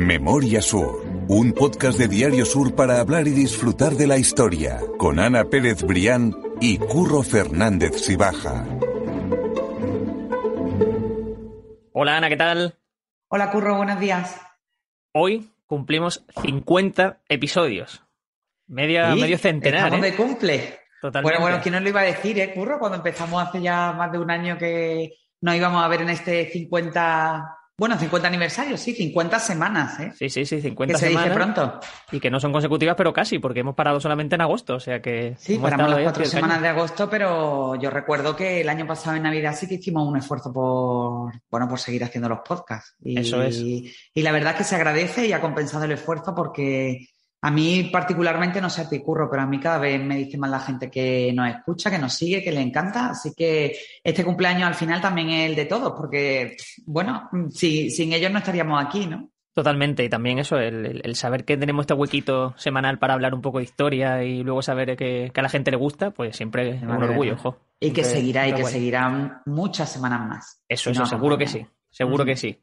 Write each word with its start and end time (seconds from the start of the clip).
Memoria 0.00 0.62
Sur, 0.62 1.04
un 1.28 1.52
podcast 1.52 1.98
de 1.98 2.08
Diario 2.08 2.46
Sur 2.46 2.74
para 2.74 3.00
hablar 3.00 3.28
y 3.28 3.32
disfrutar 3.32 3.92
de 3.92 4.06
la 4.06 4.16
historia, 4.16 4.80
con 4.96 5.18
Ana 5.18 5.44
Pérez 5.44 5.82
Brián 5.82 6.34
y 6.58 6.78
Curro 6.78 7.22
Fernández 7.22 8.00
Sibaja. 8.00 8.64
Hola 11.92 12.16
Ana, 12.16 12.30
¿qué 12.30 12.36
tal? 12.38 12.76
Hola 13.28 13.50
Curro, 13.50 13.76
buenos 13.76 14.00
días. 14.00 14.40
Hoy 15.12 15.50
cumplimos 15.66 16.24
50 16.42 17.18
episodios. 17.28 18.02
Media, 18.68 19.14
medio 19.14 19.36
centenar. 19.36 19.84
Estamos 19.84 20.06
¿eh? 20.06 20.10
de 20.10 20.16
cumple. 20.16 20.78
Totalmente. 21.02 21.30
Bueno, 21.30 21.40
bueno, 21.42 21.62
¿quién 21.62 21.74
nos 21.74 21.82
lo 21.82 21.90
iba 21.90 22.00
a 22.00 22.04
decir, 22.04 22.38
eh, 22.38 22.54
Curro? 22.54 22.78
Cuando 22.78 22.96
empezamos 22.96 23.46
hace 23.46 23.60
ya 23.60 23.92
más 23.92 24.10
de 24.10 24.18
un 24.18 24.30
año 24.30 24.56
que 24.56 25.12
nos 25.42 25.54
íbamos 25.54 25.84
a 25.84 25.88
ver 25.88 26.00
en 26.00 26.08
este 26.08 26.50
50 26.50 27.59
bueno, 27.80 27.98
50 27.98 28.28
aniversarios, 28.28 28.78
sí, 28.78 28.92
50 28.92 29.38
semanas, 29.38 29.98
¿eh? 30.00 30.12
Sí, 30.14 30.28
sí, 30.28 30.44
sí, 30.44 30.60
50 30.60 30.92
que 30.92 31.00
se 31.00 31.06
semanas. 31.06 31.30
dice 31.30 31.34
pronto. 31.34 31.80
Y 32.12 32.20
que 32.20 32.30
no 32.30 32.38
son 32.38 32.52
consecutivas, 32.52 32.94
pero 32.94 33.10
casi, 33.10 33.38
porque 33.38 33.60
hemos 33.60 33.74
parado 33.74 33.98
solamente 33.98 34.34
en 34.34 34.42
agosto, 34.42 34.74
o 34.74 34.80
sea 34.80 35.00
que... 35.00 35.34
Sí, 35.38 35.56
paramos 35.56 35.88
las 35.88 36.02
cuatro 36.02 36.26
semanas 36.26 36.60
de 36.60 36.68
agosto, 36.68 37.08
pero 37.08 37.76
yo 37.76 37.88
recuerdo 37.88 38.36
que 38.36 38.60
el 38.60 38.68
año 38.68 38.86
pasado 38.86 39.16
en 39.16 39.22
Navidad 39.22 39.56
sí 39.58 39.66
que 39.66 39.76
hicimos 39.76 40.06
un 40.06 40.18
esfuerzo 40.18 40.52
por, 40.52 41.32
bueno, 41.50 41.70
por 41.70 41.78
seguir 41.78 42.04
haciendo 42.04 42.28
los 42.28 42.40
podcasts. 42.40 42.96
Y, 43.02 43.18
Eso 43.18 43.40
es. 43.42 43.56
Y 43.56 43.94
la 44.16 44.32
verdad 44.32 44.52
es 44.52 44.58
que 44.58 44.64
se 44.64 44.76
agradece 44.76 45.26
y 45.26 45.32
ha 45.32 45.40
compensado 45.40 45.86
el 45.86 45.92
esfuerzo 45.92 46.34
porque 46.34 47.08
a 47.42 47.50
mí 47.50 47.88
particularmente, 47.90 48.60
no 48.60 48.68
sé 48.68 48.82
a 48.82 48.88
ti, 48.88 49.00
Curro, 49.00 49.30
pero 49.30 49.42
a 49.42 49.46
mí 49.46 49.58
cada 49.58 49.78
vez 49.78 50.02
me 50.02 50.16
dice 50.16 50.36
más 50.36 50.50
la 50.50 50.60
gente 50.60 50.90
que 50.90 51.32
nos 51.34 51.48
escucha, 51.48 51.90
que 51.90 51.98
nos 51.98 52.12
sigue, 52.12 52.42
que 52.42 52.52
le 52.52 52.60
encanta. 52.60 53.10
Así 53.10 53.32
que 53.34 53.76
este 54.04 54.24
cumpleaños 54.24 54.64
al 54.64 54.74
final 54.74 55.00
también 55.00 55.30
es 55.30 55.50
el 55.50 55.56
de 55.56 55.64
todos, 55.64 55.94
porque, 55.96 56.56
bueno, 56.84 57.30
si, 57.50 57.90
sin 57.90 58.12
ellos 58.12 58.30
no 58.30 58.38
estaríamos 58.38 58.84
aquí, 58.84 59.06
¿no? 59.06 59.30
Totalmente, 59.52 60.04
y 60.04 60.08
también 60.08 60.38
eso, 60.38 60.58
el, 60.58 61.14
saber 61.16 61.44
que 61.44 61.56
tenemos 61.56 61.82
este 61.82 61.94
huequito 61.94 62.54
semanal 62.56 62.98
para 62.98 63.14
hablar 63.14 63.34
un 63.34 63.42
poco 63.42 63.58
de 63.58 63.64
historia 63.64 64.22
y 64.22 64.44
luego 64.44 64.62
saber 64.62 64.96
que, 64.96 65.32
que 65.34 65.40
a 65.40 65.42
la 65.42 65.48
gente 65.48 65.72
le 65.72 65.76
gusta, 65.76 66.12
pues 66.12 66.36
siempre 66.36 66.76
es 66.76 66.82
un 66.82 66.90
orgullo, 66.90 67.34
ojo. 67.34 67.58
Y 67.80 67.90
que 67.90 68.04
seguirá, 68.04 68.46
y 68.46 68.54
que 68.54 68.64
seguirán 68.64 69.42
muchas 69.46 69.90
semanas 69.90 70.20
más. 70.28 70.62
Eso, 70.68 70.84
Si 70.84 70.90
eso, 70.90 71.00
no, 71.00 71.06
seguro 71.06 71.36
que 71.36 71.46
no. 71.46 71.50
sí, 71.50 71.66
seguro 71.90 72.24
que 72.24 72.36
sí. 72.36 72.62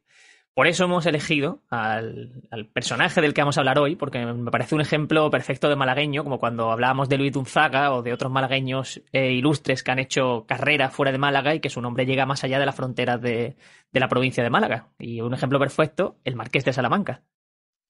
Por 0.58 0.66
eso 0.66 0.86
hemos 0.86 1.06
elegido 1.06 1.62
al, 1.70 2.32
personaje 2.74 3.22
del 3.22 3.36
que 3.36 3.42
vamos 3.42 3.58
a 3.58 3.62
hablar 3.62 3.78
hoy, 3.78 3.96
porque 3.96 4.26
me 4.26 4.50
parece 4.50 4.74
un 4.74 4.82
ejemplo 4.82 5.30
perfecto 5.30 5.70
de 5.70 5.76
malagueño, 5.76 6.24
como 6.24 6.40
cuando 6.40 6.72
hablábamos 6.72 7.10
de 7.10 7.20
Luis 7.20 7.36
Unzaga 7.36 7.94
o 7.94 8.02
de 8.02 8.12
otros 8.12 8.32
malagueños 8.32 9.00
eh, 9.14 9.34
ilustres 9.34 9.84
que 9.84 9.92
han 9.92 10.00
hecho 10.00 10.46
carrera 10.48 10.90
fuera 10.90 11.12
de 11.12 11.20
Málaga 11.20 11.54
y 11.54 11.60
que 11.60 11.70
su 11.70 11.80
nombre 11.80 12.08
llega 12.08 12.26
más 12.26 12.44
allá 12.44 12.58
de 12.58 12.66
las 12.66 12.74
fronteras 12.74 13.22
de, 13.22 13.56
de 13.92 14.00
la 14.00 14.08
provincia 14.08 14.44
de 14.44 14.50
Málaga. 14.50 14.88
Y 14.98 15.22
un 15.22 15.32
ejemplo 15.36 15.60
perfecto, 15.60 16.18
el 16.24 16.36
Marqués 16.36 16.66
de 16.66 16.74
Salamanca. 16.74 17.22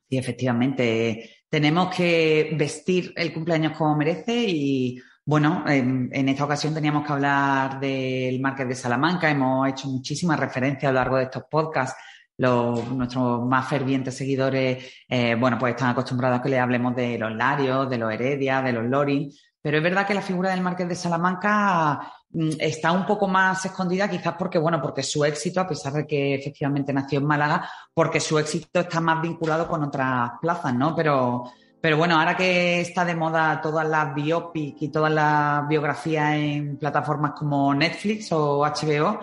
Sí, 0.09 0.17
efectivamente. 0.17 1.37
Tenemos 1.47 1.95
que 1.95 2.49
vestir 2.51 3.13
el 3.15 3.31
cumpleaños 3.31 3.77
como 3.77 3.95
merece 3.95 4.43
y, 4.45 5.01
bueno, 5.25 5.63
en, 5.69 6.09
en 6.11 6.27
esta 6.27 6.43
ocasión 6.43 6.73
teníamos 6.73 7.07
que 7.07 7.13
hablar 7.13 7.79
del 7.79 8.41
Marqués 8.41 8.67
de 8.67 8.75
Salamanca. 8.75 9.31
Hemos 9.31 9.69
hecho 9.69 9.87
muchísimas 9.87 10.37
referencias 10.37 10.89
a 10.89 10.91
lo 10.91 10.99
largo 10.99 11.15
de 11.15 11.23
estos 11.23 11.43
podcasts. 11.49 11.97
Los, 12.37 12.87
nuestros 12.91 13.45
más 13.47 13.67
fervientes 13.67 14.15
seguidores, 14.15 14.85
eh, 15.09 15.35
bueno, 15.35 15.57
pues 15.57 15.71
están 15.71 15.89
acostumbrados 15.89 16.39
a 16.39 16.41
que 16.43 16.49
le 16.49 16.59
hablemos 16.59 16.95
de 16.95 17.17
los 17.17 17.33
Larios, 17.35 17.89
de 17.89 17.97
los 17.97 18.13
Heredia, 18.13 18.61
de 18.61 18.73
los 18.73 18.85
Lorin. 18.85 19.31
Pero 19.67 19.79
es 19.79 19.83
verdad 19.83 20.07
que 20.07 20.13
la 20.13 20.21
figura 20.21 20.51
del 20.51 20.61
Marqués 20.61 20.87
de 20.87 20.95
Salamanca 20.95 21.99
mm, 22.29 22.51
está 22.59 22.93
un 22.93 23.05
poco 23.05 23.27
más 23.27 23.65
escondida, 23.65 24.09
quizás 24.09 24.35
porque, 24.39 24.57
bueno, 24.57 24.81
porque 24.81 25.03
su 25.03 25.25
éxito, 25.25 25.59
a 25.59 25.67
pesar 25.67 25.91
de 25.91 26.07
que 26.07 26.35
efectivamente 26.35 26.93
nació 26.93 27.19
en 27.19 27.25
Málaga, 27.25 27.69
porque 27.93 28.21
su 28.21 28.39
éxito 28.39 28.79
está 28.79 29.01
más 29.01 29.21
vinculado 29.21 29.67
con 29.67 29.83
otras 29.83 30.31
plazas, 30.39 30.73
¿no? 30.73 30.95
Pero, 30.95 31.51
pero 31.81 31.97
bueno, 31.97 32.17
ahora 32.17 32.37
que 32.37 32.79
está 32.79 33.03
de 33.03 33.15
moda 33.15 33.59
todas 33.61 33.85
las 33.87 34.15
biopic 34.15 34.81
y 34.83 34.87
todas 34.89 35.11
las 35.11 35.67
biografías 35.67 36.35
en 36.35 36.77
plataformas 36.77 37.33
como 37.33 37.73
Netflix 37.73 38.31
o 38.31 38.59
HBO, 38.59 39.19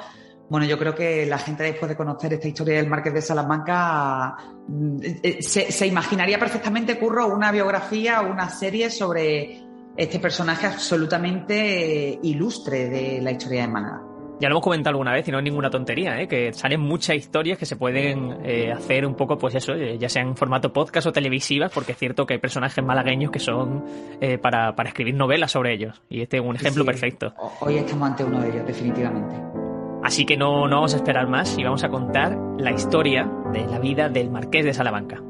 bueno, 0.49 0.67
yo 0.67 0.79
creo 0.79 0.95
que 0.95 1.27
la 1.27 1.39
gente 1.39 1.63
después 1.65 1.89
de 1.89 1.97
conocer 1.97 2.33
esta 2.35 2.47
historia 2.49 2.77
del 2.77 2.89
Marqués 2.89 3.15
de 3.15 3.23
Salamanca 3.23 4.37
mm, 4.69 4.97
eh, 5.23 5.39
se, 5.43 5.73
se 5.73 5.87
imaginaría 5.87 6.39
perfectamente, 6.39 6.99
Curro, 6.99 7.29
una 7.29 7.51
biografía 7.53 8.21
o 8.23 8.31
una 8.31 8.49
serie 8.49 8.91
sobre 8.91 9.63
este 9.97 10.19
personaje 10.19 10.67
absolutamente 10.67 12.11
eh, 12.13 12.19
ilustre 12.25 12.89
de 12.89 13.21
la 13.23 13.31
historia 13.31 13.63
de 13.63 13.69
Málaga. 13.69 14.03
Ya 14.41 14.49
lo 14.49 14.55
hemos 14.57 14.65
comentado 14.65 14.91
alguna 14.95 15.13
vez 15.13 15.27
y 15.29 15.31
no 15.31 15.39
es 15.39 15.45
ninguna 15.45 15.71
tontería, 15.71 16.21
¿eh? 16.21 16.27
que 16.27 16.53
salen 16.53 16.81
muchas 16.81 17.15
historias 17.17 17.57
que 17.57 17.67
se 17.67 17.77
pueden 17.77 18.41
eh, 18.45 18.73
hacer 18.73 19.07
un 19.07 19.15
poco, 19.15 19.39
pues 19.39 19.55
eso, 19.55 19.73
eh, 19.75 19.97
ya 19.97 20.09
sea 20.09 20.23
en 20.23 20.37
formato 20.37 20.73
podcast 20.73 21.07
o 21.07 21.13
televisivas, 21.13 21.71
porque 21.73 21.93
es 21.93 21.99
cierto 21.99 22.27
que 22.27 22.35
hay 22.35 22.41
personajes 22.41 22.85
malagueños 22.85 23.31
que 23.31 23.39
son 23.39 23.85
eh, 24.21 24.37
para, 24.39 24.75
para 24.75 24.89
escribir 24.89 25.15
novelas 25.15 25.53
sobre 25.53 25.73
ellos. 25.75 26.03
Y 26.09 26.21
este 26.23 26.39
es 26.39 26.43
un 26.45 26.57
ejemplo 26.57 26.83
Sí, 26.83 26.87
perfecto. 26.87 27.33
ho- 27.39 27.53
Hoy 27.61 27.77
estamos 27.79 28.11
ante 28.11 28.25
uno 28.25 28.41
de 28.41 28.49
ellos, 28.51 28.67
definitivamente. 28.67 29.64
Así 30.05 30.27
que 30.27 30.37
no, 30.37 30.69
no 30.69 30.77
vamos 30.77 30.93
a 30.93 30.99
esperar 30.99 31.27
más 31.29 31.57
y 31.57 31.65
vamos 31.65 31.83
a 31.83 31.89
contar 31.89 32.39
la 32.59 32.73
historia 32.73 33.27
de 33.55 33.67
la 33.67 33.79
vida 33.79 34.11
del 34.11 34.31
Marqués 34.31 34.63
de 34.63 34.75
Salamanca. 34.75 35.23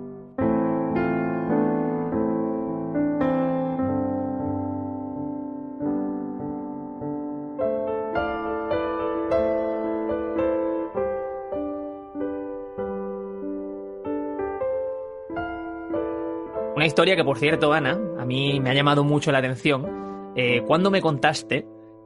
Una 16.74 16.84
historia 16.84 17.14
que, 17.14 17.22
por 17.22 17.38
cierto, 17.38 17.72
Ana, 17.72 17.96
a 18.18 18.24
mí 18.24 18.58
me 18.58 18.70
ha 18.70 18.74
llamado 18.74 19.04
mucho 19.04 19.30
la 19.30 19.38
atención 19.38 20.32
eh, 20.34 20.64
cuando 20.66 20.90
me 20.90 21.00
contaste 21.00 21.64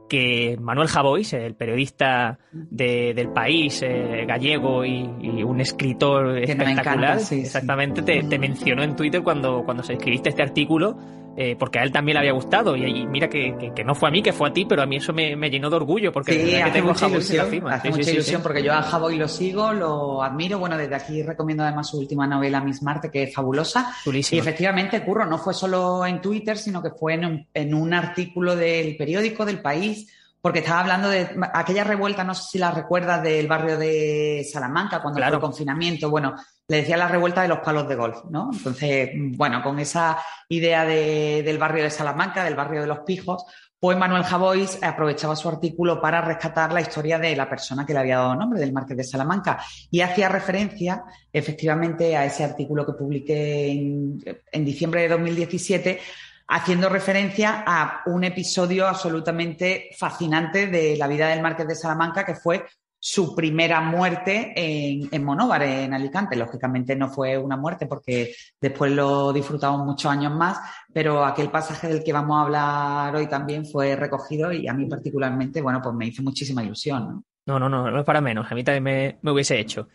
que 0.09 0.57
Manuel 0.59 0.87
Javois, 0.89 1.31
el 1.33 1.55
periodista 1.55 2.37
de- 2.51 3.13
del 3.15 3.29
país 3.29 3.81
eh, 3.83 4.25
gallego 4.27 4.83
y, 4.83 5.09
y 5.21 5.43
un 5.43 5.61
escritor 5.61 6.35
Que 6.35 6.51
espectacular, 6.51 6.79
encanta, 6.97 7.19
sí, 7.19 7.35
sí. 7.35 7.41
exactamente, 7.43 8.01
te, 8.01 8.23
te 8.23 8.37
mencionó 8.39 8.83
en 8.83 8.95
Twitter 8.95 9.21
cuando, 9.23 9.63
cuando 9.63 9.83
se 9.83 9.93
escribiste 9.93 10.29
este 10.29 10.41
artículo, 10.41 10.97
eh, 11.41 11.55
porque 11.57 11.79
a 11.79 11.83
él 11.83 11.91
también 11.93 12.15
le 12.15 12.19
había 12.19 12.33
gustado. 12.33 12.75
Y, 12.75 12.83
y 12.83 13.07
mira 13.07 13.29
que, 13.29 13.55
que- 13.57 13.73
que 13.73 13.83
no 13.85 13.95
fue 13.95 14.09
a 14.09 14.11
mí, 14.11 14.21
que 14.21 14.33
fue 14.33 14.49
a 14.49 14.51
ti, 14.53 14.65
pero 14.65 14.81
a 14.81 14.85
mí 14.85 14.97
eso 14.97 15.13
me, 15.13 15.37
me 15.37 15.49
llenó 15.49 15.69
de 15.69 15.77
orgullo, 15.77 16.11
porque 16.11 16.33
Sí, 16.33 16.37
verdad 16.39 16.51
que 16.57 16.63
hace 16.63 16.71
tengo 16.73 16.87
mucha 16.89 16.99
Javois 17.05 17.29
en 17.31 17.37
la 17.37 17.43
ilusión, 17.43 17.61
cima. 17.61 17.73
hace 17.75 17.87
Sí, 17.87 17.91
mucha 17.93 18.03
sí, 18.03 18.11
ilusión 18.11 18.41
porque 18.43 18.61
yo 18.63 18.73
a 18.73 18.81
Javoy 18.81 19.17
lo 19.17 19.27
sigo, 19.29 19.71
lo 19.71 20.21
admiro. 20.21 20.59
Bueno, 20.59 20.77
desde 20.77 20.95
aquí 20.95 21.23
recomiendo 21.23 21.63
además 21.63 21.87
su 21.89 21.97
última 21.97 22.27
novela, 22.27 22.59
Miss 22.59 22.83
Marte, 22.83 23.09
que 23.09 23.23
es 23.23 23.33
fabulosa. 23.33 23.93
Y 24.05 24.37
efectivamente, 24.37 25.01
Curro, 25.03 25.25
no 25.25 25.37
fue 25.37 25.53
solo 25.53 26.05
en 26.05 26.19
Twitter, 26.19 26.57
sino 26.57 26.83
que 26.83 26.89
fue 26.91 27.13
en 27.13 27.25
un, 27.25 27.47
en 27.53 27.73
un 27.73 27.93
artículo 27.93 28.55
del 28.57 28.97
periódico 28.97 29.45
del 29.45 29.61
país, 29.61 30.11
porque 30.41 30.59
estaba 30.59 30.79
hablando 30.81 31.09
de 31.09 31.29
aquella 31.53 31.83
revuelta, 31.83 32.23
no 32.23 32.33
sé 32.33 32.43
si 32.51 32.57
la 32.59 32.71
recuerdas, 32.71 33.21
del 33.21 33.47
barrio 33.47 33.77
de 33.77 34.47
Salamanca, 34.51 35.01
cuando 35.01 35.17
Claro. 35.17 35.31
fue 35.33 35.37
el 35.37 35.41
confinamiento. 35.51 36.09
Bueno, 36.09 36.35
le 36.67 36.77
decía 36.77 36.95
la 36.97 37.07
revuelta 37.07 37.41
de 37.41 37.47
los 37.49 37.59
palos 37.59 37.87
de 37.89 37.95
golf, 37.95 38.19
¿no? 38.29 38.49
Entonces, 38.53 39.09
bueno, 39.15 39.61
con 39.61 39.79
esa 39.79 40.17
idea 40.47 40.85
de- 40.85 41.43
del 41.43 41.57
barrio 41.57 41.83
de 41.83 41.89
Salamanca, 41.89 42.43
del 42.43 42.55
barrio 42.55 42.81
de 42.81 42.87
los 42.87 42.99
pijos, 42.99 43.43
pues 43.81 43.97
Manuel 43.97 44.23
Javois 44.23 44.77
aprovechaba 44.83 45.37
su 45.37 45.47
artículo 45.47 46.01
para 46.01 46.19
rescatar 46.21 46.73
la 46.73 46.81
historia 46.81 47.17
de 47.17 47.33
la 47.35 47.49
persona 47.49 47.85
que 47.85 47.93
le 47.93 47.99
había 47.99 48.17
dado 48.17 48.35
nombre, 48.35 48.59
del 48.59 48.73
Marqués 48.73 48.97
de 48.97 49.03
Salamanca, 49.05 49.57
y 49.89 50.01
hacía 50.01 50.27
referencia 50.27 51.03
efectivamente 51.31 52.15
a 52.17 52.25
ese 52.25 52.43
artículo 52.43 52.85
que 52.85 52.91
publiqué 52.93 53.71
en, 53.71 54.21
en 54.51 54.65
diciembre 54.65 55.01
de 55.03 55.07
2017, 55.09 55.99
haciendo 56.49 56.89
referencia 56.89 57.63
a 57.65 58.01
un 58.07 58.23
episodio 58.23 58.87
absolutamente 58.87 59.89
fascinante 59.97 60.67
de 60.67 60.97
la 60.97 61.07
vida 61.07 61.29
del 61.29 61.41
Marqués 61.41 61.67
de 61.67 61.75
Salamanca, 61.75 62.25
que 62.25 62.35
fue 62.35 62.65
su 63.01 63.33
primera 63.33 63.79
muerte 63.79 64.51
en, 64.55 65.23
Monóvar, 65.23 65.61
en 65.63 65.93
Alicante. 65.93 66.35
Lógicamente 66.35 66.95
no 66.95 67.07
fue 67.07 67.37
una 67.37 67.55
muerte 67.55 67.85
porque 67.85 68.33
después 68.59 68.91
lo 68.91 69.31
disfrutamos 69.31 69.85
muchos 69.85 70.11
años 70.11 70.33
más, 70.33 70.59
pero 70.91 71.23
aquel 71.23 71.49
pasaje 71.49 71.87
del 71.87 72.03
que 72.03 72.11
vamos 72.11 72.37
a 72.37 72.41
hablar 72.41 73.15
hoy 73.15 73.27
también 73.27 73.65
fue 73.65 73.95
recogido 73.95 74.51
y 74.51 74.67
a 74.67 74.73
mí 74.73 74.85
particularmente, 74.85 75.61
bueno, 75.61 75.79
pues 75.81 75.95
me 75.95 76.07
hizo 76.07 76.23
muchísima 76.23 76.63
ilusión. 76.63 77.23
¿no? 77.45 77.59
No, 77.59 77.69
no, 77.69 77.69
no, 77.69 77.99
es 77.99 78.05
para 78.05 78.21
menos. 78.21 78.51
A 78.51 78.55
mí 78.55 78.63
también 78.63 79.17
me 79.21 79.31
hubiese 79.31 79.59
hecho. 79.59 79.87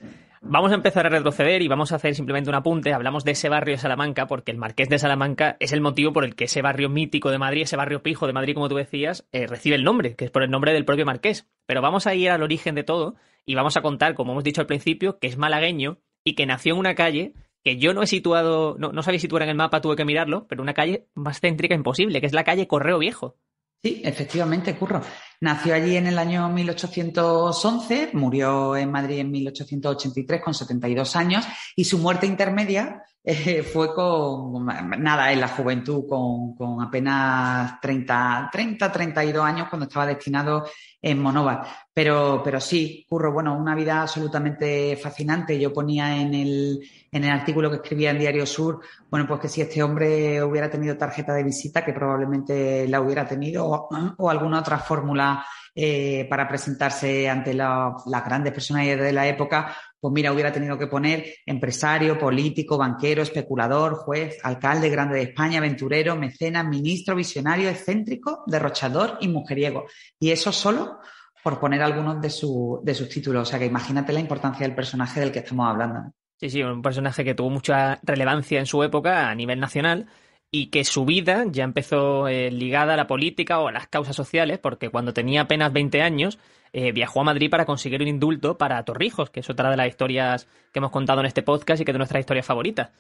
Vamos 0.46 0.72
a 0.72 0.74
empezar 0.74 1.06
a 1.06 1.08
retroceder 1.08 1.62
y 1.62 1.68
vamos 1.68 1.90
a 1.90 1.96
hacer 1.96 2.14
simplemente 2.14 2.50
un 2.50 2.54
apunte. 2.54 2.92
Hablamos 2.92 3.24
de 3.24 3.32
ese 3.32 3.48
barrio 3.48 3.74
de 3.74 3.78
Salamanca 3.78 4.26
porque 4.26 4.52
el 4.52 4.58
Marqués 4.58 4.90
de 4.90 4.98
Salamanca 4.98 5.56
es 5.58 5.72
el 5.72 5.80
motivo 5.80 6.12
por 6.12 6.22
el 6.22 6.34
que 6.34 6.44
ese 6.44 6.60
barrio 6.60 6.90
mítico 6.90 7.30
de 7.30 7.38
Madrid, 7.38 7.62
ese 7.62 7.76
barrio 7.76 8.02
pijo 8.02 8.26
de 8.26 8.34
Madrid, 8.34 8.52
como 8.52 8.68
tú 8.68 8.76
decías, 8.76 9.26
eh, 9.32 9.46
recibe 9.46 9.76
el 9.76 9.84
nombre, 9.84 10.16
que 10.16 10.26
es 10.26 10.30
por 10.30 10.42
el 10.42 10.50
nombre 10.50 10.74
del 10.74 10.84
propio 10.84 11.06
Marqués. 11.06 11.48
Pero 11.64 11.80
vamos 11.80 12.06
a 12.06 12.14
ir 12.14 12.28
al 12.28 12.42
origen 12.42 12.74
de 12.74 12.84
todo 12.84 13.14
y 13.46 13.54
vamos 13.54 13.78
a 13.78 13.82
contar, 13.82 14.14
como 14.14 14.32
hemos 14.32 14.44
dicho 14.44 14.60
al 14.60 14.66
principio, 14.66 15.18
que 15.18 15.28
es 15.28 15.38
malagueño 15.38 15.98
y 16.24 16.34
que 16.34 16.44
nació 16.44 16.74
en 16.74 16.80
una 16.80 16.94
calle 16.94 17.32
que 17.64 17.78
yo 17.78 17.94
no 17.94 18.02
he 18.02 18.06
situado, 18.06 18.76
no, 18.78 18.92
no 18.92 19.02
sabía 19.02 19.20
situar 19.20 19.44
en 19.44 19.48
el 19.48 19.56
mapa, 19.56 19.80
tuve 19.80 19.96
que 19.96 20.04
mirarlo, 20.04 20.46
pero 20.46 20.62
una 20.62 20.74
calle 20.74 21.06
más 21.14 21.40
céntrica 21.40 21.74
imposible, 21.74 22.20
que 22.20 22.26
es 22.26 22.34
la 22.34 22.44
calle 22.44 22.68
Correo 22.68 22.98
Viejo. 22.98 23.38
Sí, 23.84 24.00
efectivamente, 24.02 24.74
Curro. 24.76 25.02
Nació 25.42 25.74
allí 25.74 25.98
en 25.98 26.06
el 26.06 26.18
año 26.18 26.48
1811, 26.48 28.12
murió 28.14 28.74
en 28.76 28.90
Madrid 28.90 29.18
en 29.18 29.30
1883 29.30 30.40
con 30.40 30.54
72 30.54 31.14
años 31.16 31.44
y 31.76 31.84
su 31.84 31.98
muerte 31.98 32.26
intermedia 32.26 33.02
eh, 33.24 33.62
fue 33.62 33.94
con, 33.94 34.64
nada, 34.64 35.30
en 35.32 35.40
la 35.40 35.48
juventud, 35.48 36.06
con, 36.08 36.80
apenas 36.80 37.78
30, 37.82 38.48
30, 38.50 38.90
32 38.90 39.44
años 39.44 39.68
cuando 39.68 39.86
estaba 39.86 40.06
destinado 40.06 40.66
en 41.04 41.20
Monóvar. 41.20 41.66
Pero, 41.92 42.40
pero 42.42 42.58
sí, 42.60 43.04
Curro, 43.06 43.30
bueno, 43.30 43.54
una 43.54 43.74
vida 43.74 44.00
absolutamente 44.00 44.96
fascinante. 44.96 45.60
Yo 45.60 45.70
ponía 45.70 46.16
en 46.16 46.32
el, 46.32 46.80
en 47.12 47.24
el 47.24 47.30
artículo 47.30 47.68
que 47.68 47.76
escribía 47.76 48.10
en 48.10 48.18
Diario 48.18 48.46
Sur, 48.46 48.80
bueno, 49.10 49.26
pues 49.28 49.40
que 49.40 49.48
si 49.48 49.60
este 49.60 49.82
hombre 49.82 50.42
hubiera 50.42 50.70
tenido 50.70 50.96
tarjeta 50.96 51.34
de 51.34 51.44
visita, 51.44 51.84
que 51.84 51.92
probablemente 51.92 52.88
la 52.88 53.02
hubiera 53.02 53.28
tenido, 53.28 53.66
o, 53.66 54.30
alguna 54.30 54.60
otra 54.60 54.78
fórmula 54.78 55.44
eh, 55.74 56.26
para 56.30 56.48
presentarse 56.48 57.28
ante 57.28 57.52
las 57.52 58.24
grandes 58.24 58.54
personalidades 58.54 59.04
de 59.04 59.12
la 59.12 59.28
época, 59.28 59.76
pues 60.04 60.12
mira, 60.12 60.34
hubiera 60.34 60.52
tenido 60.52 60.76
que 60.76 60.86
poner 60.86 61.36
empresario, 61.46 62.18
político, 62.18 62.76
banquero, 62.76 63.22
especulador, 63.22 63.94
juez, 63.94 64.36
alcalde 64.42 64.90
grande 64.90 65.14
de 65.14 65.22
España, 65.22 65.56
aventurero, 65.56 66.14
mecenas, 66.14 66.66
ministro, 66.66 67.16
visionario, 67.16 67.70
excéntrico, 67.70 68.44
derrochador 68.46 69.16
y 69.22 69.28
mujeriego. 69.28 69.86
Y 70.20 70.30
eso 70.30 70.52
solo 70.52 70.98
por 71.42 71.58
poner 71.58 71.80
algunos 71.80 72.20
de, 72.20 72.28
sus 72.28 73.08
títulos. 73.08 73.48
O 73.48 73.50
sea 73.50 73.58
que 73.58 73.64
imagínate 73.64 74.12
la 74.12 74.20
importancia 74.20 74.66
del 74.66 74.76
personaje 74.76 75.20
del 75.20 75.32
que 75.32 75.38
estamos 75.38 75.70
hablando. 75.70 76.12
Sí, 76.38 76.50
sí, 76.50 76.62
un 76.62 76.82
personaje 76.82 77.24
que 77.24 77.34
tuvo 77.34 77.48
mucha 77.48 77.98
relevancia 78.02 78.60
en 78.60 78.66
su 78.66 78.82
época 78.82 79.30
a 79.30 79.34
nivel 79.34 79.58
nacional 79.58 80.06
y 80.56 80.66
que 80.66 80.84
su 80.84 81.04
vida 81.04 81.46
ya 81.50 81.64
empezó 81.64 82.28
eh, 82.28 82.48
ligada 82.48 82.94
a 82.94 82.96
la 82.96 83.08
política 83.08 83.58
o 83.58 83.66
a 83.66 83.72
las 83.72 83.88
causas 83.88 84.14
sociales, 84.14 84.60
porque 84.60 84.88
cuando 84.88 85.12
tenía 85.12 85.40
apenas 85.40 85.72
20 85.72 86.00
años 86.00 86.38
eh, 86.72 86.92
viajó 86.92 87.22
a 87.22 87.24
Madrid 87.24 87.50
para 87.50 87.64
conseguir 87.64 88.00
un 88.00 88.06
indulto 88.06 88.56
para 88.56 88.80
Torrijos, 88.84 89.30
que 89.30 89.40
es 89.40 89.50
otra 89.50 89.68
de 89.68 89.76
las 89.76 89.88
historias 89.88 90.46
que 90.72 90.78
hemos 90.78 90.92
contado 90.92 91.18
en 91.18 91.26
este 91.26 91.42
podcast 91.42 91.80
y 91.80 91.84
que 91.84 91.90
es 91.90 91.94
de 91.94 91.98
nuestras 91.98 92.20
historias 92.20 92.46
favoritas. 92.46 92.90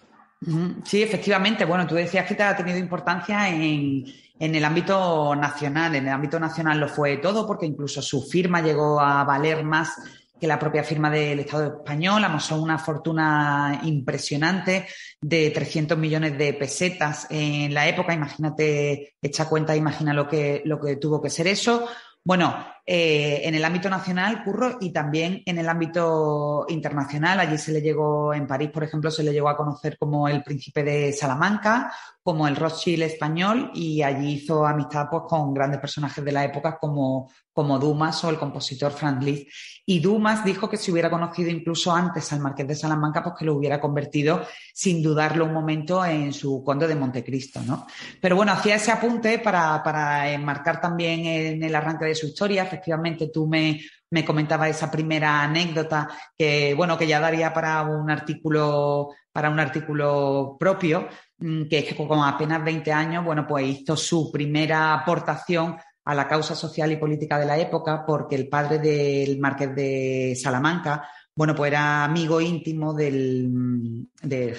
Sí, 0.82 1.00
efectivamente. 1.00 1.64
Bueno, 1.64 1.86
tú 1.86 1.94
decías 1.94 2.26
que 2.26 2.34
te 2.34 2.42
ha 2.42 2.56
tenido 2.56 2.76
importancia 2.76 3.48
en, 3.48 4.04
en, 4.36 4.54
el 4.56 4.64
ámbito 4.64 5.36
nacional. 5.36 5.94
En 5.94 6.08
el 6.08 6.12
ámbito 6.12 6.40
nacional 6.40 6.80
lo 6.80 6.88
fue 6.88 7.18
todo, 7.18 7.46
porque 7.46 7.66
incluso 7.66 8.02
su 8.02 8.20
firma 8.20 8.62
llegó 8.62 9.00
a 9.00 9.22
valer 9.22 9.62
más 9.62 10.23
que 10.44 10.48
la 10.48 10.58
propia 10.58 10.84
firma 10.84 11.08
del 11.08 11.40
Estado 11.40 11.78
español 11.78 12.22
amasó 12.22 12.60
una 12.60 12.78
fortuna 12.78 13.80
impresionante 13.84 14.86
de 15.18 15.48
300 15.48 15.96
millones 15.96 16.36
de 16.36 16.52
pesetas 16.52 17.26
en 17.30 17.72
la 17.72 17.88
época. 17.88 18.12
Imagínate, 18.12 19.14
echa 19.22 19.48
cuenta, 19.48 19.74
imagina 19.74 20.12
lo 20.12 20.28
que, 20.28 20.60
lo 20.66 20.78
que 20.78 20.96
tuvo 20.96 21.22
que 21.22 21.30
ser 21.30 21.46
eso. 21.46 21.88
Bueno, 22.22 22.73
eh, 22.86 23.40
en 23.44 23.54
el 23.54 23.64
ámbito 23.64 23.88
nacional, 23.88 24.44
curro, 24.44 24.76
y 24.78 24.90
también 24.90 25.42
en 25.46 25.58
el 25.58 25.68
ámbito 25.68 26.66
internacional. 26.68 27.40
Allí 27.40 27.56
se 27.56 27.72
le 27.72 27.80
llegó, 27.80 28.34
en 28.34 28.46
París, 28.46 28.70
por 28.70 28.84
ejemplo, 28.84 29.10
se 29.10 29.22
le 29.22 29.32
llegó 29.32 29.48
a 29.48 29.56
conocer 29.56 29.96
como 29.96 30.28
el 30.28 30.42
príncipe 30.42 30.84
de 30.84 31.12
Salamanca, 31.12 31.90
como 32.22 32.46
el 32.46 32.56
Rothschild 32.56 33.02
español, 33.02 33.70
y 33.74 34.02
allí 34.02 34.34
hizo 34.34 34.66
amistad 34.66 35.06
pues, 35.10 35.22
con 35.28 35.54
grandes 35.54 35.80
personajes 35.80 36.24
de 36.24 36.32
la 36.32 36.44
época 36.44 36.78
como, 36.78 37.30
como 37.52 37.78
Dumas 37.78 38.22
o 38.24 38.30
el 38.30 38.38
compositor 38.38 38.92
Franz 38.92 39.24
Liszt. 39.24 39.48
Y 39.86 40.00
Dumas 40.00 40.44
dijo 40.44 40.68
que 40.68 40.78
si 40.78 40.90
hubiera 40.90 41.10
conocido 41.10 41.50
incluso 41.50 41.92
antes 41.92 42.32
al 42.32 42.40
marqués 42.40 42.66
de 42.66 42.74
Salamanca, 42.74 43.22
pues 43.22 43.34
que 43.38 43.44
lo 43.44 43.54
hubiera 43.54 43.80
convertido, 43.80 44.42
sin 44.72 45.02
dudarlo 45.02 45.44
un 45.44 45.52
momento, 45.52 46.04
en 46.04 46.32
su 46.32 46.62
conde 46.64 46.88
de 46.88 46.94
Montecristo, 46.94 47.60
¿no? 47.60 47.86
Pero 48.20 48.36
bueno, 48.36 48.52
hacía 48.52 48.76
ese 48.76 48.90
apunte 48.90 49.38
para, 49.38 49.82
para 49.82 50.30
enmarcar 50.30 50.80
también 50.80 51.26
en 51.26 51.62
el 51.62 51.74
arranque 51.74 52.06
de 52.06 52.14
su 52.14 52.26
historia. 52.26 52.68
Efectivamente, 52.74 53.30
tú 53.32 53.46
me, 53.46 53.80
me 54.10 54.24
comentabas 54.24 54.70
esa 54.70 54.90
primera 54.90 55.42
anécdota 55.42 56.08
que, 56.36 56.74
bueno, 56.74 56.96
que 56.96 57.06
ya 57.06 57.20
daría 57.20 57.52
para 57.52 57.82
un 57.82 58.10
artículo, 58.10 59.10
para 59.32 59.50
un 59.50 59.58
artículo 59.58 60.56
propio, 60.58 61.08
mm, 61.38 61.64
que 61.68 61.78
es 61.78 61.84
que 61.84 61.96
con 61.96 62.20
apenas 62.20 62.62
20 62.64 62.92
años, 62.92 63.24
bueno, 63.24 63.46
pues 63.46 63.66
hizo 63.66 63.96
su 63.96 64.30
primera 64.30 64.94
aportación 64.94 65.76
a 66.04 66.14
la 66.14 66.28
causa 66.28 66.54
social 66.54 66.92
y 66.92 66.96
política 66.96 67.38
de 67.38 67.46
la 67.46 67.58
época, 67.58 68.04
porque 68.06 68.36
el 68.36 68.48
padre 68.48 68.78
del 68.78 69.38
marqués 69.40 69.74
de 69.74 70.38
Salamanca, 70.40 71.08
bueno, 71.34 71.54
pues 71.54 71.72
era 71.72 72.04
amigo 72.04 72.40
íntimo 72.40 72.94
del, 72.94 74.08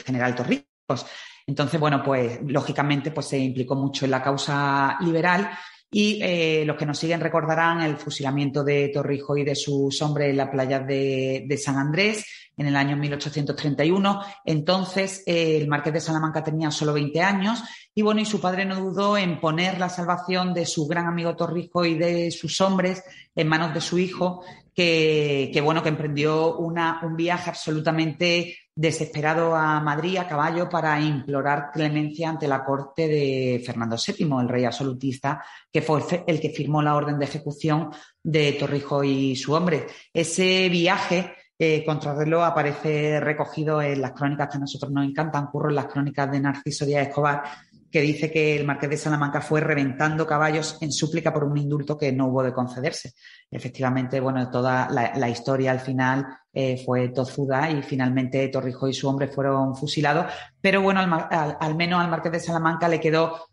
general 0.06 0.36
Torrijos. 0.36 1.06
Entonces, 1.48 1.80
bueno, 1.80 2.04
pues 2.04 2.40
lógicamente 2.46 3.12
pues 3.12 3.28
se 3.28 3.38
implicó 3.38 3.76
mucho 3.76 4.06
en 4.06 4.12
la 4.12 4.22
causa 4.22 4.98
liberal 5.02 5.50
y 5.92 6.20
eh, 6.22 6.64
los 6.66 6.76
que 6.76 6.86
nos 6.86 6.98
siguen 6.98 7.22
recordarán 7.22 7.82
el 7.82 7.98
fusilamiento 7.98 8.64
de 8.64 8.90
Torrijos 8.90 9.38
y 9.38 9.44
de 9.44 9.56
sus 9.56 10.02
hombres 10.02 10.30
en 10.30 10.38
la 10.38 10.52
playa 10.52 10.80
de, 10.80 11.46
de 11.48 11.58
San 11.58 11.78
Andrés, 11.78 12.26
en 12.57 12.68
el 12.68 12.75
año 12.75 12.96
1831. 12.98 14.22
Entonces, 14.46 15.24
eh, 15.25 15.57
el 15.57 15.68
marqués 15.68 15.94
de 15.94 16.02
Salamanca 16.02 16.44
tenía 16.44 16.72
solo 16.72 16.94
20 16.94 17.22
años 17.22 17.63
y 17.94 18.02
bueno, 18.02 18.19
y 18.19 18.25
su 18.25 18.42
padre 18.42 18.66
no 18.66 18.75
dudó 18.75 19.18
en 19.18 19.40
poner 19.40 19.80
la 19.80 19.88
salvación 19.88 20.54
de 20.54 20.66
su 20.66 20.86
gran 20.86 21.07
amigo 21.07 21.36
Torrijos 21.36 21.88
y 21.88 21.96
de 21.96 22.30
sus 22.31 22.60
hombres 22.60 23.04
en 23.34 23.48
manos 23.48 23.74
de 23.74 23.80
su 23.80 23.98
hijo, 23.98 24.44
que, 24.74 25.62
bueno, 25.63 25.81
que 25.81 25.90
emprendió 25.90 26.57
una, 26.57 27.00
un 27.04 27.16
viaje 27.16 27.50
absolutamente 27.50 28.57
desesperado 28.75 29.56
a 29.56 29.80
Madrid 29.80 30.18
a 30.18 30.28
caballo 30.28 30.68
para 30.69 31.00
implorar 31.00 31.72
clemencia 31.72 32.30
ante 32.30 32.50
la 32.50 32.66
corte 32.66 33.07
de 33.07 33.63
Fernando 33.66 33.96
VII, 33.96 34.28
el 34.42 34.50
rey 34.50 34.66
absolutista, 34.66 35.42
que 35.72 35.81
fue 35.81 36.02
el 36.28 36.42
que 36.42 36.50
firmó 36.50 36.81
la 36.81 36.96
orden 36.96 37.18
de 37.18 37.24
ejecución 37.24 37.92
de 38.22 38.52
Torrijos 38.54 39.06
y 39.06 39.38
su 39.38 39.54
hombre. 39.54 39.88
Ese 40.13 40.68
viaje 40.68 41.34
eh, 41.57 41.84
contrarreloj 41.86 42.44
aparece 42.44 43.19
recogido 43.19 43.81
en 43.81 44.02
las 44.02 44.12
crónicas 44.12 44.50
que 44.50 44.57
a 44.57 44.60
nosotros 44.60 44.92
nos 44.92 45.06
encantan, 45.06 45.48
curro 45.48 45.69
en 45.69 45.75
las 45.75 45.86
crónicas 45.86 46.30
de 46.31 46.40
Narciso 46.42 46.86
Díaz 46.86 47.07
Escobar, 47.07 47.44
que 47.90 48.02
dice 48.02 48.30
que 48.30 48.57
el 48.57 48.66
marqués 48.66 48.90
de 48.90 48.98
Salamanca 48.98 49.40
fue 49.40 49.62
reventando 49.62 50.28
caballos 50.28 50.78
en 50.81 50.92
súplica 50.92 51.31
por 51.31 51.46
un 51.46 51.57
indulto 51.57 51.98
que 51.98 52.12
no 52.12 52.28
hubo 52.28 52.44
de 52.44 52.52
concederse. 52.52 53.13
Efectivamente, 53.50 54.19
bueno, 54.19 54.50
toda 54.50 54.90
la, 54.90 55.30
historia 55.30 55.72
al 55.72 55.80
final 55.80 56.25
eh, 56.52 56.84
fue 56.86 57.07
tozuda 57.07 57.72
y 57.72 57.81
finalmente 57.84 58.50
Torrijos 58.50 58.90
y 58.90 58.94
su 58.94 59.07
hombre 59.07 59.30
fueron 59.30 59.78
fusilados, 59.78 60.25
pero 60.60 60.81
bueno, 60.81 61.00
al, 61.00 61.75
menos 61.75 62.02
al 62.02 62.10
marqués 62.10 62.34
de 62.34 62.40
Salamanca 62.42 62.90
le 62.90 63.00
quedó 63.00 63.48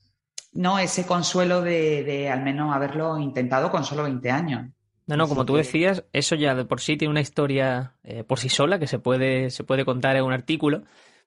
no 0.54 0.80
ese 0.80 1.06
consuelo 1.06 1.62
de, 1.62 2.02
de 2.02 2.28
al 2.28 2.42
menos 2.42 2.74
haberlo 2.74 3.18
intentado 3.18 3.70
con 3.70 3.84
solo 3.84 4.02
20 4.02 4.28
años. 4.28 4.70
No, 5.06 5.16
no, 5.16 5.28
como 5.28 5.44
tú 5.44 5.56
decías, 5.56 6.04
eso 6.12 6.34
ya 6.36 6.54
de 6.54 6.64
por 6.64 6.80
sí 6.80 6.96
tiene 6.96 7.10
una 7.10 7.20
historia 7.20 7.94
eh, 8.04 8.24
por 8.24 8.38
sí 8.38 8.48
sola 8.48 8.78
que 8.78 8.86
se 8.86 8.98
puede, 8.98 9.50
se 9.50 9.64
puede 9.64 9.84
contar 9.84 10.16
en 10.16 10.24
un 10.24 10.32
artículo. 10.32 10.84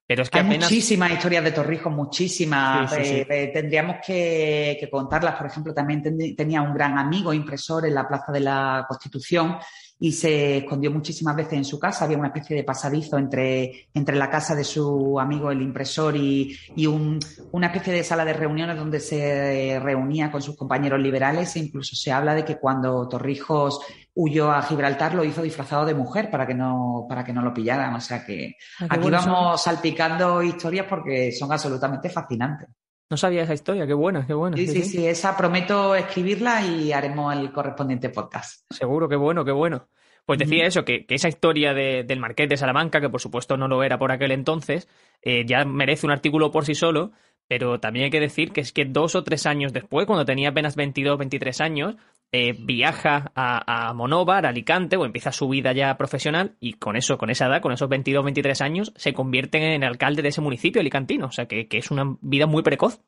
Pero 0.08 0.22
es 0.22 0.30
que 0.30 0.38
Hay 0.38 0.46
muchísimas 0.46 1.12
historias 1.12 1.44
de 1.44 1.52
Torrijos, 1.52 1.92
muchísimas. 1.92 2.94
Eh, 2.94 3.26
eh, 3.28 3.52
tendríamos 3.52 3.98
que, 4.06 4.88
contarlas. 4.92 5.36
Por 5.36 5.48
ejemplo, 5.48 5.74
también 5.74 6.04
tenía 6.36 6.62
un 6.62 6.76
gran 6.76 6.98
amigo 7.00 7.34
impresor 7.34 7.88
en 7.88 7.96
la 7.96 8.08
Plaza 8.08 8.32
de 8.32 8.40
la 8.40 8.86
Constitución 8.88 9.58
y 10.00 10.12
se 10.12 10.58
escondió 10.58 10.92
muchísimas 10.92 11.36
veces 11.36 11.54
en 11.54 11.66
su 11.66 11.80
casa. 11.80 12.06
Había 12.06 12.18
una 12.18 12.28
especie 12.28 12.56
de 12.56 12.64
pasadizo 12.64 13.18
entre, 13.18 13.88
entre 13.94 14.16
la 14.16 14.30
casa 14.30 14.54
de 14.54 14.64
su 14.64 15.20
amigo 15.20 15.52
el 15.52 15.62
impresor 15.62 16.16
y, 16.18 16.58
y 16.76 16.86
un, 16.86 17.20
una 17.52 17.68
especie 17.68 17.94
de 17.94 18.04
sala 18.04 18.26
de 18.26 18.34
reuniones 18.34 18.78
donde 18.78 19.00
se 19.00 19.80
reunía 19.82 20.32
con 20.32 20.42
sus 20.42 20.58
compañeros 20.58 21.00
liberales 21.00 21.56
e 21.56 21.60
incluso 21.60 21.96
se 21.96 22.12
habla 22.12 22.36
de 22.36 22.44
que 22.44 22.58
cuando 22.58 23.08
Torrijos 23.08 23.80
huyó 24.14 24.52
a 24.52 24.62
Gibraltar 24.64 25.14
lo 25.14 25.24
hizo 25.24 25.42
disfrazado 25.42 25.86
de 25.86 25.94
mujer 25.94 26.30
para 26.30 26.46
que 26.46 26.54
no, 26.54 27.06
para 27.08 27.24
que 27.24 27.34
no 27.34 27.42
lo 27.42 27.54
pillaran. 27.54 27.96
O 27.96 28.02
sea 28.02 28.26
que 28.26 28.56
ah, 28.82 28.88
aquí 28.90 29.10
vamos 29.10 29.62
salpicando 29.62 30.44
historias 30.44 30.88
porque 30.90 31.32
son 31.32 31.52
absolutamente 31.52 32.10
fascinantes. 32.10 32.70
No 33.10 33.18
sabía 33.18 33.44
esa 33.44 33.54
historia, 33.54 33.86
qué 33.86 33.94
buena, 33.94 34.26
qué 34.26 34.34
buena. 34.34 34.58
Sí, 34.58 34.68
sí, 34.68 34.84
sí, 34.84 35.06
esa 35.06 35.38
prometo 35.38 35.96
escribirla 35.96 36.66
y 36.66 36.92
haremos 36.92 37.36
el 37.36 37.52
correspondiente 37.52 38.10
podcast. 38.10 38.66
Seguro, 38.72 39.08
qué 39.08 39.16
bueno, 39.16 39.46
qué 39.46 39.52
bueno. 39.52 39.88
Pues 40.26 40.40
decía 40.40 40.66
eso, 40.66 40.84
que, 40.84 41.06
esa 41.10 41.28
historia 41.28 41.76
del 41.76 42.20
Marqués 42.20 42.50
de 42.50 42.58
Salamanca, 42.58 43.00
que 43.00 43.10
por 43.10 43.22
supuesto 43.22 43.58
no 43.58 43.68
lo 43.68 43.84
era 43.84 44.00
por 44.00 44.12
aquel 44.12 44.32
entonces, 44.32 44.88
eh, 45.22 45.46
ya 45.46 45.66
merece 45.66 46.08
un 46.08 46.12
artículo 46.12 46.52
por 46.52 46.66
sí 46.66 46.74
solo, 46.74 47.12
pero 47.48 47.80
también 47.80 48.06
hay 48.06 48.12
que 48.12 48.20
decir 48.20 48.52
que 48.52 48.62
es 48.62 48.72
que 48.72 48.86
dos 48.86 49.16
o 49.16 49.24
tres 49.24 49.46
años 49.46 49.74
después, 49.74 50.06
cuando 50.06 50.26
tenía 50.26 50.50
apenas 50.50 50.76
22, 50.76 51.18
23 51.18 51.62
años, 51.62 51.96
eh, 52.32 52.54
viaja 52.58 53.32
a, 53.34 53.90
a, 53.90 53.94
Monóvar, 53.94 54.46
a 54.46 54.50
Alicante, 54.50 54.98
o 54.98 55.06
empieza 55.06 55.32
su 55.32 55.48
vida 55.48 55.72
ya 55.72 55.96
profesional, 55.96 56.56
y 56.60 56.74
con 56.74 56.98
eso, 56.98 57.18
con 57.18 57.30
esa 57.30 57.46
edad, 57.46 57.62
con 57.62 57.72
esos 57.72 57.88
22, 57.88 58.26
23 58.26 58.62
años, 58.62 58.94
se 58.96 59.14
convierte 59.14 59.76
en 59.76 59.84
alcalde 59.84 60.22
de 60.22 60.30
ese 60.30 60.42
municipio 60.42 60.82
alicantino. 60.82 61.28
O 61.28 61.32
sea, 61.32 61.46
que, 61.46 61.68
es 61.72 61.92
una 61.92 62.18
vida 62.22 62.46
muy 62.46 62.64
precoz. 62.64 63.00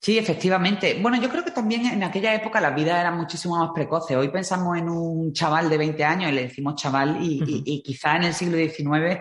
Sí, 0.00 0.18
efectivamente. 0.18 0.98
Bueno, 1.00 1.20
yo 1.20 1.28
creo 1.28 1.44
que 1.44 1.50
también 1.50 1.86
en 1.86 2.02
aquella 2.02 2.34
época 2.34 2.60
la 2.60 2.70
vida 2.70 3.00
era 3.00 3.12
muchísimo 3.12 3.58
más 3.58 3.70
precoces. 3.74 4.16
Hoy 4.16 4.30
pensamos 4.30 4.76
en 4.76 4.88
un 4.88 5.32
chaval 5.32 5.68
de 5.68 5.78
20 5.78 6.04
años 6.04 6.32
y 6.32 6.34
le 6.34 6.42
decimos 6.42 6.74
chaval, 6.74 7.18
y, 7.22 7.62
y 7.64 7.82
quizá 7.82 8.16
en 8.16 8.24
el 8.24 8.34
siglo 8.34 8.56
XIX 8.56 9.20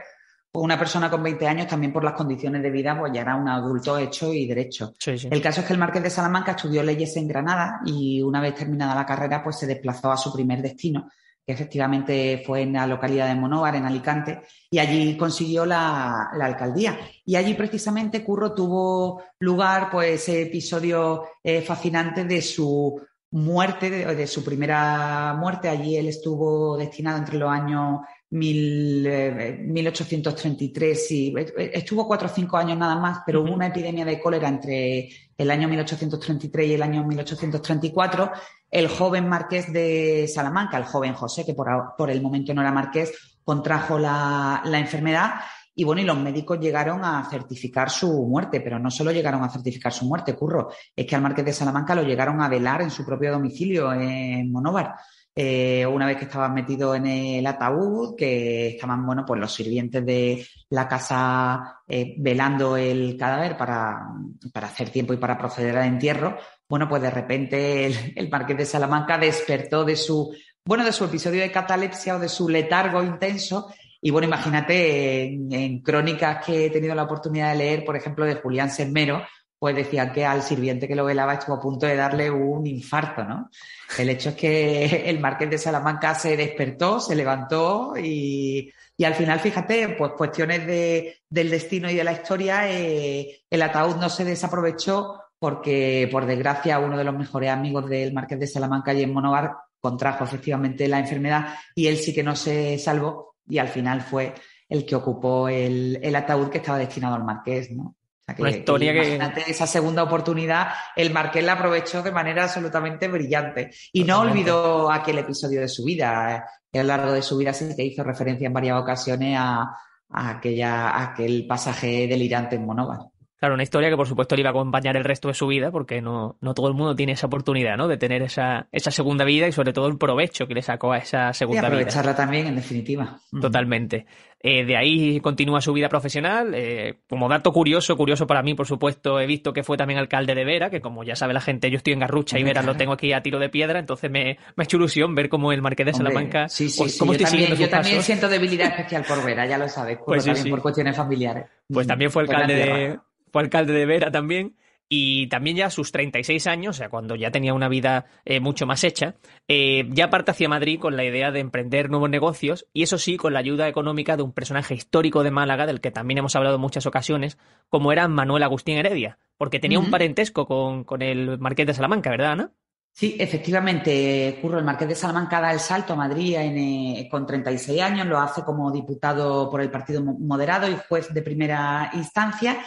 una 0.56 0.78
persona 0.78 1.10
con 1.10 1.22
20 1.24 1.48
años 1.48 1.68
también 1.68 1.94
por 1.94 2.04
las 2.04 2.14
condiciones 2.14 2.62
de 2.62 2.72
vida 2.72 2.98
pues 2.98 3.12
ya 3.14 3.22
era 3.22 3.36
un 3.36 3.48
adulto 3.48 3.98
hecho 3.98 4.34
y 4.34 4.46
derecho. 4.46 4.94
El 5.06 5.42
caso 5.42 5.62
es 5.62 5.68
que 5.68 5.74
el 5.74 5.80
Marqués 5.80 6.04
de 6.04 6.10
Salamanca 6.10 6.52
estudió 6.52 6.84
leyes 6.84 7.16
en 7.18 7.28
Granada 7.28 7.82
y 7.86 8.22
una 8.22 8.42
vez 8.42 8.56
terminada 8.56 8.96
la 8.96 9.06
carrera 9.06 9.44
pues 9.44 9.58
se 9.60 9.68
desplazó 9.68 10.12
a 10.12 10.18
su 10.18 10.34
primer 10.34 10.62
destino, 10.62 11.10
que 11.46 11.54
efectivamente 11.54 12.44
fue 12.46 12.62
en 12.62 12.74
la 12.74 12.88
localidad 12.88 13.28
de 13.28 13.36
Monóvar, 13.36 13.76
en 13.76 13.86
Alicante, 13.86 14.42
y 14.70 14.80
allí 14.80 15.16
consiguió 15.16 15.66
la, 15.66 16.30
alcaldía. 16.42 16.98
Y 17.24 17.36
allí 17.36 17.54
precisamente 17.54 18.24
Curro 18.24 18.54
tuvo 18.54 19.24
lugar 19.40 19.90
pues 19.92 20.22
ese 20.22 20.44
episodio 20.44 21.24
eh, 21.44 21.62
fascinante 21.62 22.26
de 22.26 22.42
su 22.42 23.00
muerte, 23.32 23.90
de, 23.90 24.28
su 24.28 24.44
primera 24.44 25.36
muerte. 25.38 25.70
Allí 25.70 25.98
él 25.98 26.08
estuvo 26.08 26.78
destinado 26.78 27.18
entre 27.18 27.38
los 27.38 27.52
años 27.52 28.00
1833 28.36 31.12
eh, 31.12 31.14
y 31.14 31.34
estuvo 31.74 32.08
cuatro 32.08 32.28
o 32.28 32.32
cinco 32.34 32.58
años 32.58 32.78
nada 32.78 32.98
más, 32.98 33.20
pero 33.26 33.42
hubo 33.42 33.54
una 33.54 33.68
epidemia 33.68 34.06
de 34.06 34.20
cólera 34.20 34.48
entre 34.48 35.10
el 35.38 35.52
año 35.52 35.68
1833 35.68 36.68
y 36.68 36.74
el 36.74 36.84
año 36.84 37.04
1834. 37.06 38.32
El 38.70 38.88
joven 38.88 39.30
marqués 39.30 39.72
de 39.72 40.28
Salamanca, 40.28 40.78
el 40.78 40.86
joven 40.86 41.14
José, 41.14 41.46
que 41.46 41.54
por, 41.54 42.10
el 42.10 42.22
momento 42.22 42.54
no 42.54 42.62
era 42.62 42.72
marqués, 42.72 43.38
contrajo 43.44 43.98
la, 43.98 44.62
la 44.66 44.80
enfermedad 44.80 45.36
y 45.78 45.84
bueno, 45.84 46.02
y 46.02 46.06
los 46.06 46.18
médicos 46.18 46.60
llegaron 46.60 47.04
a 47.04 47.28
certificar 47.30 47.90
su 47.90 48.26
muerte, 48.26 48.62
pero 48.62 48.80
no 48.80 48.90
solo 48.90 49.12
llegaron 49.12 49.44
a 49.44 49.50
certificar 49.50 49.92
su 49.92 50.06
muerte, 50.06 50.34
curro, 50.34 50.70
es 50.96 51.06
que 51.06 51.16
al 51.16 51.22
marqués 51.22 51.44
de 51.44 51.52
Salamanca 51.52 51.94
lo 51.94 52.04
llegaron 52.04 52.42
a 52.42 52.48
velar 52.48 52.82
en 52.82 52.90
su 52.90 53.06
propio 53.06 53.34
domicilio 53.34 53.92
en 53.92 54.50
Monóvar. 54.52 54.96
Eh, 55.38 55.86
una 55.86 56.06
vez 56.06 56.16
que 56.16 56.24
estaban 56.24 56.54
metidos 56.54 56.96
en 56.96 57.08
el 57.08 57.46
ataúd, 57.46 58.16
que 58.16 58.68
estaban, 58.70 59.06
bueno, 59.06 59.26
pues 59.28 59.42
los 59.42 59.54
sirvientes 59.54 60.06
de 60.06 60.48
la 60.70 60.88
casa 60.88 61.82
eh, 61.86 62.16
velando 62.18 62.78
el 62.78 63.18
cadáver 63.18 63.58
para, 63.58 64.08
para, 64.54 64.68
hacer 64.68 64.92
tiempo 64.92 65.14
y 65.14 65.18
para 65.18 65.38
proceder 65.38 65.78
al 65.78 65.88
entierro, 65.88 66.38
bueno, 66.70 66.88
pues 66.88 67.02
de 67.02 67.12
repente 67.12 67.86
el, 68.16 68.30
marqués 68.30 68.58
de 68.58 68.66
Salamanca 68.66 69.18
despertó 69.18 69.84
de 69.84 69.98
su, 69.98 70.34
bueno, 70.64 70.86
de 70.86 70.94
su 70.94 71.04
episodio 71.04 71.42
de 71.42 71.52
catalepsia 71.52 72.16
o 72.16 72.20
de 72.20 72.30
su 72.30 72.48
letargo 72.48 73.04
intenso. 73.04 73.74
Y 74.02 74.12
bueno, 74.12 74.28
imagínate 74.28 75.26
en, 75.26 75.82
crónicas 75.82 76.46
que 76.46 76.68
he 76.68 76.70
tenido 76.70 76.96
la 76.96 77.04
oportunidad 77.04 77.52
de 77.52 77.58
leer, 77.58 77.84
por 77.84 77.98
ejemplo, 77.98 78.24
de 78.24 78.36
Julián 78.36 78.70
Sermero, 78.70 79.22
pues 79.58 79.76
decían 79.76 80.12
que 80.12 80.26
al 80.26 80.42
sirviente 80.42 80.88
que 80.88 80.96
lo 80.96 81.06
velaba 81.06 81.34
estuvo 81.34 81.56
a 81.56 81.62
punto 81.62 81.86
de 81.86 81.96
darle 81.96 82.30
un 82.30 82.68
infarto, 82.68 83.24
¿no? 83.24 83.50
El 83.98 84.10
hecho 84.10 84.30
es 84.30 84.36
que 84.36 84.86
el 85.10 85.20
marqués 85.20 85.50
de 85.50 85.58
Salamanca 85.58 86.16
se 86.16 86.38
despertó, 86.38 87.00
se 87.00 87.16
levantó 87.16 87.94
y, 87.98 88.72
al 89.04 89.16
final, 89.16 89.40
fíjate, 89.40 89.90
pues 89.90 90.14
cuestiones 90.14 90.66
de, 90.66 91.18
del 91.30 91.50
destino 91.50 91.90
y 91.90 91.96
de 91.96 92.04
la 92.04 92.14
historia, 92.14 92.72
eh, 92.72 93.44
el 93.50 93.62
ataúd 93.62 93.96
no 93.98 94.10
se 94.10 94.26
desaprovechó 94.26 95.20
porque, 95.40 96.08
por 96.12 96.26
desgracia, 96.26 96.80
uno 96.80 96.98
de 96.98 97.04
los 97.04 97.16
mejores 97.16 97.50
amigos 97.50 97.90
del 97.90 98.14
marqués 98.14 98.40
de 98.40 98.48
Salamanca 98.48 98.94
y 98.94 99.04
en 99.04 99.14
Monovar 99.14 99.52
contrajo 99.80 100.24
efectivamente 100.24 100.88
la 100.88 100.98
enfermedad 100.98 101.56
y 101.76 101.86
él 101.86 101.98
sí 101.98 102.14
que 102.14 102.24
no 102.24 102.36
se 102.36 102.80
salvó 102.80 103.36
y 103.48 103.60
al 103.60 103.68
final 103.68 104.02
fue 104.02 104.34
el 104.68 104.86
que 104.86 104.96
ocupó 104.96 105.48
el, 105.48 106.16
ataúd 106.16 106.50
que 106.50 106.58
estaba 106.58 106.80
destinado 106.80 107.16
al 107.16 107.24
marqués, 107.24 107.72
¿no? 107.72 107.96
Una 108.40 108.50
historia 108.50 108.92
que, 108.92 109.20
esa 109.48 109.68
segunda 109.68 110.02
oportunidad, 110.02 110.70
el 110.96 111.14
marqués 111.14 111.44
la 111.44 111.54
aprovechó 111.54 112.02
de 112.02 112.12
manera 112.12 112.44
absolutamente 112.44 113.08
brillante. 113.08 113.72
Y 113.94 114.04
no 114.04 114.22
olvidó 114.22 114.92
aquel 114.92 115.20
episodio 115.20 115.62
de 115.62 115.68
su 115.68 115.84
vida. 115.84 116.38
A 116.38 116.78
lo 116.78 116.84
largo 116.84 117.12
de 117.12 117.22
su 117.22 117.38
vida 117.38 117.54
sí 117.54 117.76
que 117.76 117.84
hizo 117.84 118.04
referencia 118.04 118.48
en 118.48 118.54
varias 118.54 118.82
ocasiones 118.82 119.38
a, 119.40 119.78
aquella, 120.10 120.90
a 120.90 121.12
aquel 121.12 121.46
pasaje 121.48 122.08
delirante 122.08 122.56
en 122.56 122.66
Monóvar. 122.66 123.00
Claro, 123.46 123.54
una 123.54 123.62
historia 123.62 123.92
que 123.92 123.96
por 123.96 124.08
supuesto 124.08 124.36
le 124.36 124.42
iba 124.42 124.50
a 124.50 124.54
acompañar 124.54 124.98
el 124.98 125.04
resto 125.04 125.28
de 125.28 125.36
su 125.36 125.46
vida, 125.46 125.70
porque 125.70 126.02
no, 126.02 126.36
no 126.42 126.56
todo 126.56 126.68
el 126.68 126.74
mundo 126.74 126.96
tiene 126.96 127.12
esa 127.12 127.28
oportunidad, 127.28 127.78
¿no? 127.78 127.88
De 127.88 127.96
tener 127.96 128.24
esa, 128.24 128.68
esa 128.72 128.90
segunda 128.90 129.24
vida 129.24 129.48
y 129.48 129.52
sobre 129.52 129.72
todo 129.72 129.88
el 129.88 130.00
provecho 130.00 130.48
que 130.48 130.56
le 130.56 130.64
sacó 130.64 130.94
a 130.94 130.98
esa 130.98 131.32
segunda 131.32 131.62
vida. 131.62 131.70
Y 131.70 131.74
aprovecharla 131.74 132.16
también, 132.16 132.48
en 132.48 132.56
definitiva. 132.56 133.20
Totalmente. 133.40 134.08
Eh, 134.48 134.64
de 134.64 134.78
ahí 134.78 135.20
continúa 135.22 135.62
su 135.62 135.74
vida 135.74 135.90
profesional. 135.90 136.54
Eh, 136.56 137.02
como 137.08 137.30
dato 137.30 137.52
curioso, 137.52 137.96
curioso 137.98 138.26
para 138.26 138.42
mí, 138.42 138.56
por 138.56 138.66
supuesto, 138.66 139.20
he 139.20 139.28
visto 139.28 139.54
que 139.54 139.64
fue 139.64 139.78
también 139.78 140.00
alcalde 140.00 140.34
de 140.34 140.44
Vera, 140.44 140.72
que 140.72 140.82
como 140.82 141.04
ya 141.04 141.16
sabe 141.16 141.34
la 141.34 141.42
gente, 141.42 141.70
yo 141.70 141.78
estoy 141.78 141.94
en 141.94 142.00
Garrucha 142.00 142.40
y 142.40 142.44
Vera 142.44 142.64
lo 142.64 142.76
tengo 142.76 142.94
aquí 142.94 143.14
a 143.14 143.22
tiro 143.22 143.38
de 143.38 143.50
piedra, 143.50 143.80
entonces 143.80 144.10
me, 144.10 144.38
me 144.56 144.62
ha 144.62 144.64
hecho 144.64 144.78
ilusión 144.78 145.14
ver 145.14 145.30
cómo 145.30 145.52
el 145.52 145.62
marqués 145.62 145.86
de 145.86 145.94
Salamanca. 145.94 146.50
Sí, 146.50 146.70
sí, 146.70 146.78
pues, 146.80 146.98
yo, 146.98 147.06
también, 147.06 147.56
yo 147.56 147.70
también, 147.70 148.02
siento 148.02 148.28
debilidad 148.28 148.68
especial 148.68 149.04
por 149.04 149.24
Vera, 149.24 149.46
ya 149.46 149.58
lo 149.58 149.70
sabes, 149.70 150.00
pues 150.04 150.26
también 150.26 150.50
por 150.50 150.62
cuestiones 150.64 150.96
familiares. 150.96 151.46
Pues 151.68 151.88
también 151.88 152.12
fue 152.12 152.24
alcalde 152.24 152.54
de, 152.54 153.00
fue 153.36 153.42
alcalde 153.42 153.74
de 153.74 153.86
Vera 153.86 154.12
también. 154.12 154.56
Y 154.88 155.28
también 155.28 155.58
ya 155.58 155.66
a 155.66 155.70
sus 155.70 155.92
36 155.92 156.48
años, 156.48 156.78
o 156.78 156.80
sea, 156.80 156.88
cuando 156.88 157.18
ya 157.18 157.32
tenía 157.32 157.54
una 157.54 157.68
vida 157.68 158.06
eh, 158.24 158.40
mucho 158.40 158.66
más 158.66 158.86
hecha, 158.86 159.16
eh, 159.50 159.90
ya 159.90 160.10
parte 160.10 160.32
hacia 160.32 160.48
Madrid 160.48 160.80
con 160.80 160.96
la 160.96 161.04
idea 161.04 161.32
de 161.32 161.42
emprender 161.42 161.90
nuevos 161.90 162.10
negocios 162.10 162.66
y 162.72 162.84
eso 162.84 162.98
sí, 162.98 163.18
con 163.18 163.34
la 163.34 163.40
ayuda 163.40 163.68
económica 163.68 164.16
de 164.16 164.24
un 164.24 164.32
personaje 164.32 164.74
histórico 164.74 165.22
de 165.22 165.32
Málaga, 165.32 165.66
del 165.66 165.82
que 165.82 165.92
también 165.92 166.20
hemos 166.20 166.38
hablado 166.38 166.56
en 166.56 166.62
muchas 166.62 166.86
ocasiones, 166.86 167.38
como 167.68 167.92
era 167.92 168.08
Manuel 168.08 168.44
Agustín 168.44 168.78
Heredia, 168.78 169.18
porque 169.36 169.60
tenía 169.60 169.80
un 169.80 169.92
parentesco 169.92 170.46
con, 170.46 170.86
con, 170.86 171.02
el 171.02 171.40
Marqués 171.40 171.68
de 171.68 171.74
Salamanca, 171.74 172.12
¿verdad, 172.12 172.32
Ana? 172.32 172.52
Sí, 172.98 173.18
efectivamente, 173.20 174.40
Curro, 174.42 174.58
el 174.58 174.64
Marqués 174.64 174.88
de 174.88 174.96
Salamanca 174.96 175.42
da 175.42 175.52
el 175.52 175.60
salto 175.60 175.92
a 175.92 175.96
Madrid 175.98 176.38
eh, 176.38 177.10
con 177.12 177.28
36 177.28 177.82
años, 177.82 178.08
lo 178.08 178.18
hace 178.18 178.42
como 178.42 178.72
diputado 178.72 179.50
por 179.52 179.60
el 179.60 179.70
Partido 179.70 180.02
Moderado 180.02 180.70
y 180.70 180.78
juez 180.88 181.14
de 181.14 181.22
primera 181.22 181.92
instancia. 181.92 182.58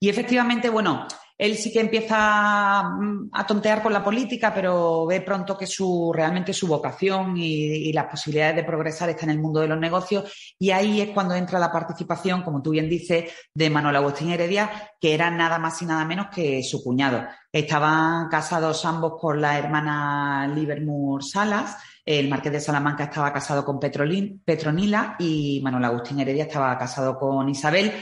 Y 0.00 0.08
efectivamente, 0.08 0.70
bueno, 0.70 1.06
él 1.38 1.56
sí 1.56 1.70
que 1.70 1.80
empieza 1.80 2.82
mm, 2.82 3.28
a 3.32 3.46
tontear 3.46 3.82
con 3.82 3.92
la 3.92 4.02
política, 4.02 4.52
pero 4.54 5.06
ve 5.06 5.20
pronto 5.20 5.56
que 5.56 5.66
su, 5.66 6.12
realmente 6.14 6.54
su 6.54 6.66
vocación 6.66 7.36
y, 7.36 7.92
las 7.92 8.06
posibilidades 8.06 8.56
de 8.56 8.64
progresar 8.64 9.08
están 9.10 9.30
en 9.30 9.36
el 9.36 9.42
mundo 9.42 9.60
de 9.60 9.68
los 9.68 9.78
negocios. 9.78 10.54
Y 10.58 10.70
ahí 10.70 11.00
es 11.00 11.10
cuando 11.10 11.34
entra 11.34 11.58
la 11.58 11.72
participación, 11.72 12.42
como 12.42 12.62
tú 12.62 12.70
bien 12.70 12.88
dices, 12.88 13.32
de 13.54 13.70
Manuel 13.70 13.96
Agustín 13.96 14.30
Heredia, 14.30 14.90
que 15.00 15.14
era 15.14 15.30
nada 15.30 15.58
más 15.58 15.80
y 15.82 15.86
nada 15.86 16.04
menos 16.04 16.28
que 16.34 16.62
su 16.62 16.82
cuñado. 16.82 17.26
Estaban 17.52 18.28
casados 18.28 18.84
ambos 18.84 19.14
con 19.18 19.40
la 19.40 19.58
hermana 19.58 20.50
Livermore 20.54 21.24
Salas. 21.24 21.76
El 22.04 22.28
marqués 22.28 22.52
de 22.52 22.60
Salamanca 22.60 23.04
estaba 23.04 23.32
casado 23.32 23.64
con 23.64 23.80
Petronila 23.80 25.16
y 25.18 25.60
Manuel 25.62 25.84
Agustín 25.86 26.20
Heredia 26.20 26.44
estaba 26.44 26.76
casado 26.78 27.18
con 27.18 27.48
Isabel. 27.48 27.92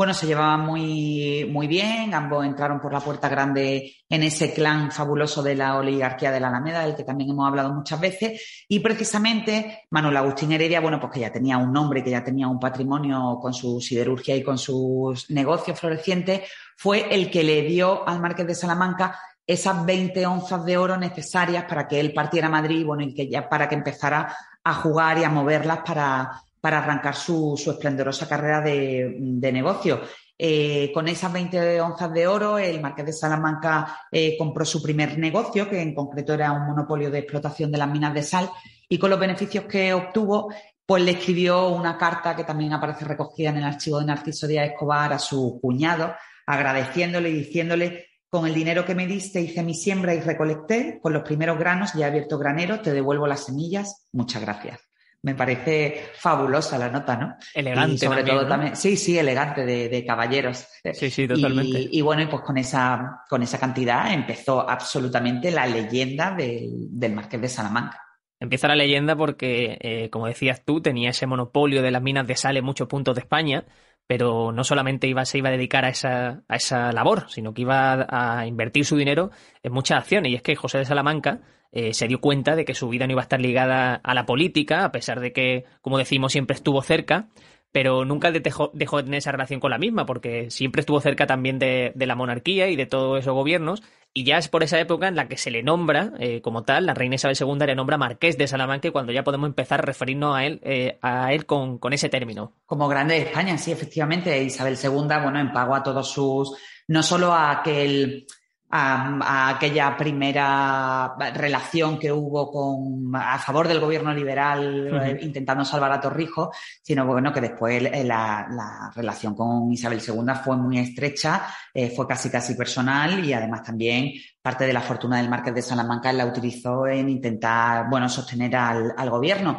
Bueno, 0.00 0.14
se 0.14 0.26
llevaban 0.26 0.64
muy, 0.64 1.46
muy 1.52 1.66
bien, 1.66 2.14
ambos 2.14 2.46
entraron 2.46 2.80
por 2.80 2.90
la 2.90 3.00
puerta 3.00 3.28
grande 3.28 3.96
en 4.08 4.22
ese 4.22 4.54
clan 4.54 4.90
fabuloso 4.90 5.42
de 5.42 5.54
la 5.54 5.76
oligarquía 5.76 6.32
de 6.32 6.40
la 6.40 6.48
Alameda, 6.48 6.86
del 6.86 6.96
que 6.96 7.04
también 7.04 7.28
hemos 7.28 7.46
hablado 7.46 7.74
muchas 7.74 8.00
veces, 8.00 8.64
y 8.66 8.80
precisamente 8.80 9.82
Manuel 9.90 10.16
Agustín 10.16 10.52
Heredia, 10.52 10.80
bueno, 10.80 10.98
pues 10.98 11.12
que 11.12 11.20
ya 11.20 11.30
tenía 11.30 11.58
un 11.58 11.70
nombre, 11.70 12.02
que 12.02 12.12
ya 12.12 12.24
tenía 12.24 12.48
un 12.48 12.58
patrimonio 12.58 13.38
con 13.42 13.52
su 13.52 13.78
siderurgia 13.78 14.34
y 14.34 14.42
con 14.42 14.56
sus 14.56 15.28
negocios 15.28 15.78
florecientes, 15.78 16.48
fue 16.78 17.14
el 17.14 17.30
que 17.30 17.44
le 17.44 17.60
dio 17.60 18.08
al 18.08 18.22
Marqués 18.22 18.46
de 18.46 18.54
Salamanca 18.54 19.20
esas 19.46 19.84
20 19.84 20.24
onzas 20.24 20.64
de 20.64 20.78
oro 20.78 20.96
necesarias 20.96 21.66
para 21.68 21.86
que 21.86 22.00
él 22.00 22.14
partiera 22.14 22.46
a 22.46 22.50
Madrid, 22.50 22.86
bueno, 22.86 23.02
y 23.02 23.12
que 23.12 23.28
ya 23.28 23.46
para 23.50 23.68
que 23.68 23.74
empezara 23.74 24.34
a 24.64 24.74
jugar 24.76 25.18
y 25.18 25.24
a 25.24 25.28
moverlas 25.28 25.80
para 25.84 26.40
para 26.60 26.78
arrancar 26.78 27.14
su, 27.14 27.54
esplendorosa 27.66 28.28
carrera 28.28 28.60
de, 28.60 29.50
negocio. 29.52 30.00
Eh, 30.36 30.90
con 30.92 31.08
esas 31.08 31.32
20 31.32 31.80
onzas 31.80 32.12
de 32.12 32.26
oro, 32.26 32.58
el 32.58 32.80
Marqués 32.80 33.06
de 33.06 33.12
Salamanca 33.12 34.06
eh, 34.10 34.36
compró 34.38 34.64
su 34.64 34.82
primer 34.82 35.18
negocio, 35.18 35.68
que 35.68 35.80
en 35.80 35.94
concreto 35.94 36.34
era 36.34 36.52
un 36.52 36.66
monopolio 36.66 37.10
de 37.10 37.18
explotación 37.18 37.70
de 37.70 37.78
las 37.78 37.90
minas 37.90 38.14
de 38.14 38.22
sal, 38.22 38.50
y 38.88 38.98
con 38.98 39.10
los 39.10 39.20
beneficios 39.20 39.64
que 39.64 39.92
obtuvo, 39.92 40.52
pues 40.84 41.02
le 41.02 41.12
escribió 41.12 41.68
una 41.68 41.96
carta 41.96 42.34
que 42.34 42.44
también 42.44 42.72
aparece 42.72 43.04
recogida 43.04 43.50
en 43.50 43.58
el 43.58 43.64
archivo 43.64 44.00
de 44.00 44.06
Narciso 44.06 44.46
Díaz 44.46 44.70
Escobar 44.70 45.12
a 45.12 45.18
su 45.18 45.58
cuñado, 45.60 46.14
agradeciéndole 46.46 47.30
y 47.30 47.34
diciéndole 47.34 48.06
con 48.28 48.46
el 48.46 48.54
dinero 48.54 48.84
que 48.84 48.94
me 48.94 49.06
diste 49.06 49.40
hice 49.40 49.62
mi 49.62 49.74
siembra 49.74 50.14
y 50.14 50.20
recolecté, 50.20 50.98
con 51.02 51.12
los 51.12 51.22
primeros 51.22 51.58
granos 51.58 51.92
ya 51.94 52.06
he 52.06 52.08
abierto 52.08 52.38
granero, 52.38 52.80
te 52.80 52.92
devuelvo 52.92 53.26
las 53.26 53.44
semillas, 53.44 54.08
muchas 54.12 54.42
gracias 54.42 54.89
me 55.22 55.34
parece 55.34 56.10
fabulosa 56.14 56.78
la 56.78 56.88
nota, 56.88 57.16
¿no? 57.16 57.36
Elegante. 57.54 58.06
sobre 58.06 58.24
todo 58.24 58.46
también, 58.46 58.74
sí, 58.74 58.96
sí, 58.96 59.18
elegante 59.18 59.66
de, 59.66 60.04
caballeros. 60.06 60.66
Sí, 60.92 61.10
sí, 61.10 61.28
totalmente. 61.28 61.88
Y, 61.90 62.00
bueno, 62.00 62.22
y 62.22 62.26
pues 62.26 62.42
con 62.42 62.56
esa, 62.56 63.22
con 63.28 63.42
esa 63.42 63.58
cantidad 63.58 64.12
empezó 64.12 64.68
absolutamente 64.68 65.50
la 65.50 65.66
leyenda 65.66 66.34
del, 66.34 67.12
Marqués 67.12 67.40
de 67.40 67.48
Salamanca. 67.48 68.02
Empieza 68.38 68.68
la 68.68 68.76
leyenda 68.76 69.14
porque, 69.14 69.76
eh, 69.80 70.08
como 70.08 70.26
decías 70.26 70.64
tú, 70.64 70.80
tenía 70.80 71.10
ese 71.10 71.26
monopolio 71.26 71.82
de 71.82 71.90
las 71.90 72.02
minas 72.02 72.26
de 72.26 72.36
sal 72.36 72.56
en 72.56 72.64
muchos 72.64 72.88
puntos 72.88 73.14
de 73.14 73.20
España, 73.20 73.66
pero 74.10 74.50
no 74.50 74.64
solamente 74.64 75.06
iba, 75.06 75.24
se 75.24 75.38
iba 75.38 75.50
a 75.50 75.52
dedicar 75.52 75.84
a 75.84 75.88
esa, 75.88 76.42
a 76.48 76.56
esa 76.56 76.90
labor, 76.90 77.26
sino 77.28 77.54
que 77.54 77.62
iba 77.62 78.08
a 78.10 78.44
invertir 78.44 78.84
su 78.84 78.96
dinero 78.96 79.30
en 79.62 79.72
muchas 79.72 79.98
acciones. 79.98 80.32
Y 80.32 80.34
es 80.34 80.42
que 80.42 80.56
José 80.56 80.78
de 80.78 80.84
Salamanca 80.84 81.42
eh, 81.70 81.94
se 81.94 82.08
dio 82.08 82.20
cuenta 82.20 82.56
de 82.56 82.64
que 82.64 82.74
su 82.74 82.88
vida 82.88 83.06
no 83.06 83.12
iba 83.12 83.20
a 83.20 83.22
estar 83.22 83.40
ligada 83.40 83.94
a 83.94 84.14
la 84.14 84.26
política, 84.26 84.84
a 84.84 84.90
pesar 84.90 85.20
de 85.20 85.32
que, 85.32 85.64
como 85.80 85.96
decimos, 85.96 86.32
siempre 86.32 86.56
estuvo 86.56 86.82
cerca, 86.82 87.28
pero 87.72 88.04
nunca 88.04 88.30
dejó, 88.30 88.70
de 88.74 88.86
tener 88.86 89.18
esa 89.18 89.32
relación 89.32 89.60
con 89.60 89.70
la 89.70 89.78
misma, 89.78 90.06
porque 90.06 90.50
siempre 90.50 90.80
estuvo 90.80 91.00
cerca 91.00 91.26
también 91.26 91.58
de, 91.58 91.92
la 91.94 92.14
monarquía 92.14 92.68
y 92.68 92.76
de 92.76 92.86
todos 92.86 93.20
esos 93.20 93.34
gobiernos, 93.34 93.82
y 94.12 94.24
ya 94.24 94.38
es 94.38 94.48
por 94.48 94.64
esa 94.64 94.80
época 94.80 95.06
en 95.06 95.14
la 95.14 95.28
que 95.28 95.36
se 95.36 95.52
le 95.52 95.62
nombra, 95.62 96.12
eh, 96.18 96.40
como 96.40 96.64
tal, 96.64 96.86
la 96.86 96.94
reina 96.94 97.14
Isabel 97.14 97.36
II 97.38 97.66
le 97.66 97.76
nombra 97.76 97.96
marqués 97.96 98.36
de 98.36 98.48
Salamanca, 98.48 98.90
cuando 98.90 99.12
ya 99.12 99.22
podemos 99.22 99.48
empezar 99.48 99.80
a 99.80 99.84
referirnos 99.84 100.34
a 100.34 100.44
él, 100.44 100.60
eh, 100.64 100.98
a 101.00 101.32
él 101.32 101.46
con, 101.46 101.78
con 101.78 101.92
ese 101.92 102.08
término. 102.08 102.54
Como 102.66 102.88
grande 102.88 103.14
de 103.14 103.22
España, 103.22 103.56
sí, 103.56 103.70
efectivamente, 103.70 104.42
Isabel 104.42 104.76
II, 104.82 104.90
bueno, 104.90 105.38
en 105.38 105.52
pago 105.52 105.76
a 105.76 105.82
todos 105.82 106.10
sus, 106.10 106.56
no 106.88 107.02
solo 107.04 107.32
a 107.32 107.52
aquel 107.52 108.26
a, 108.72 109.48
aquella 109.50 109.96
primera 109.96 111.16
relación 111.34 111.98
que 111.98 112.12
hubo 112.12 112.50
con, 112.50 113.14
a 113.16 113.38
favor 113.38 113.66
del 113.66 113.80
gobierno 113.80 114.14
liberal 114.14 115.02
eh, 115.02 115.18
intentando 115.22 115.64
salvar 115.64 115.90
a 115.92 116.00
Torrijos, 116.00 116.56
sino 116.80 117.04
bueno, 117.04 117.32
que 117.32 117.40
después 117.40 117.82
eh, 117.82 118.04
la, 118.04 118.46
la, 118.50 118.92
relación 118.94 119.34
con 119.34 119.72
Isabel 119.72 120.00
II 120.06 120.34
fue 120.44 120.56
muy 120.56 120.78
estrecha, 120.78 121.46
eh, 121.74 121.90
fue 121.90 122.06
casi 122.06 122.30
casi 122.30 122.54
personal 122.54 123.24
y 123.24 123.32
además 123.32 123.64
también 123.64 124.12
parte 124.40 124.66
de 124.66 124.72
la 124.72 124.80
fortuna 124.80 125.16
del 125.16 125.28
Marqués 125.28 125.54
de 125.54 125.62
Salamanca 125.62 126.12
la 126.12 126.26
utilizó 126.26 126.86
en 126.86 127.08
intentar, 127.08 127.88
bueno, 127.90 128.08
sostener 128.08 128.54
al, 128.54 128.94
al 128.96 129.10
gobierno. 129.10 129.58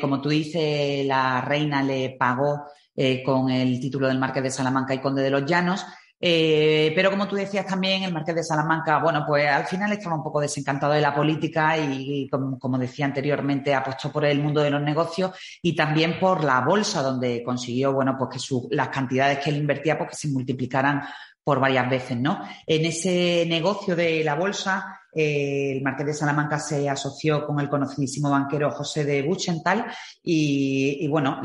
como 0.00 0.20
tú 0.20 0.28
dices, 0.28 1.04
la 1.06 1.40
reina 1.40 1.82
le 1.82 2.16
pagó 2.18 2.66
con 3.24 3.50
el 3.50 3.80
título 3.80 4.06
del 4.06 4.20
Marqués 4.20 4.42
de 4.44 4.50
Salamanca 4.50 4.94
y 4.94 5.00
Conde 5.00 5.22
de 5.22 5.30
los 5.30 5.44
Llanos, 5.44 5.84
eh, 6.26 6.90
pero 6.96 7.10
como 7.10 7.28
tú 7.28 7.36
decías 7.36 7.66
también, 7.66 8.02
el 8.02 8.12
Marqués 8.14 8.34
de 8.34 8.42
Salamanca, 8.42 8.98
bueno, 8.98 9.26
pues 9.26 9.46
al 9.46 9.66
final 9.66 9.92
estaba 9.92 10.16
un 10.16 10.22
poco 10.22 10.40
desencantado 10.40 10.94
de 10.94 11.02
la 11.02 11.14
política 11.14 11.76
y, 11.76 12.26
como, 12.30 12.78
decía 12.78 13.04
anteriormente, 13.04 13.74
apostó 13.74 14.10
por 14.10 14.24
el 14.24 14.40
mundo 14.40 14.62
de 14.62 14.70
los 14.70 14.80
negocios 14.80 15.32
y 15.60 15.76
también 15.76 16.18
por 16.18 16.42
la 16.42 16.62
bolsa, 16.62 17.02
donde 17.02 17.42
consiguió, 17.42 17.92
bueno, 17.92 18.16
pues 18.18 18.42
que 18.42 18.56
las 18.70 18.88
cantidades 18.88 19.40
que 19.40 19.50
él 19.50 19.56
invertía, 19.56 19.98
pues 19.98 20.18
se 20.18 20.28
multiplicaran 20.28 21.02
por 21.42 21.60
varias 21.60 21.90
veces, 21.90 22.16
¿no? 22.16 22.40
En 22.66 22.86
ese 22.86 23.44
negocio 23.46 23.94
de 23.94 24.24
la 24.24 24.34
bolsa, 24.34 25.02
el 25.14 25.82
Marqués 25.82 26.06
de 26.06 26.14
Salamanca 26.14 26.58
se 26.58 26.88
asoció 26.88 27.46
con 27.46 27.60
el 27.60 27.68
conocidísimo 27.68 28.30
banquero 28.30 28.70
José 28.70 29.04
de 29.04 29.22
Buchental 29.22 29.86
y, 30.22 31.06
bueno, 31.08 31.40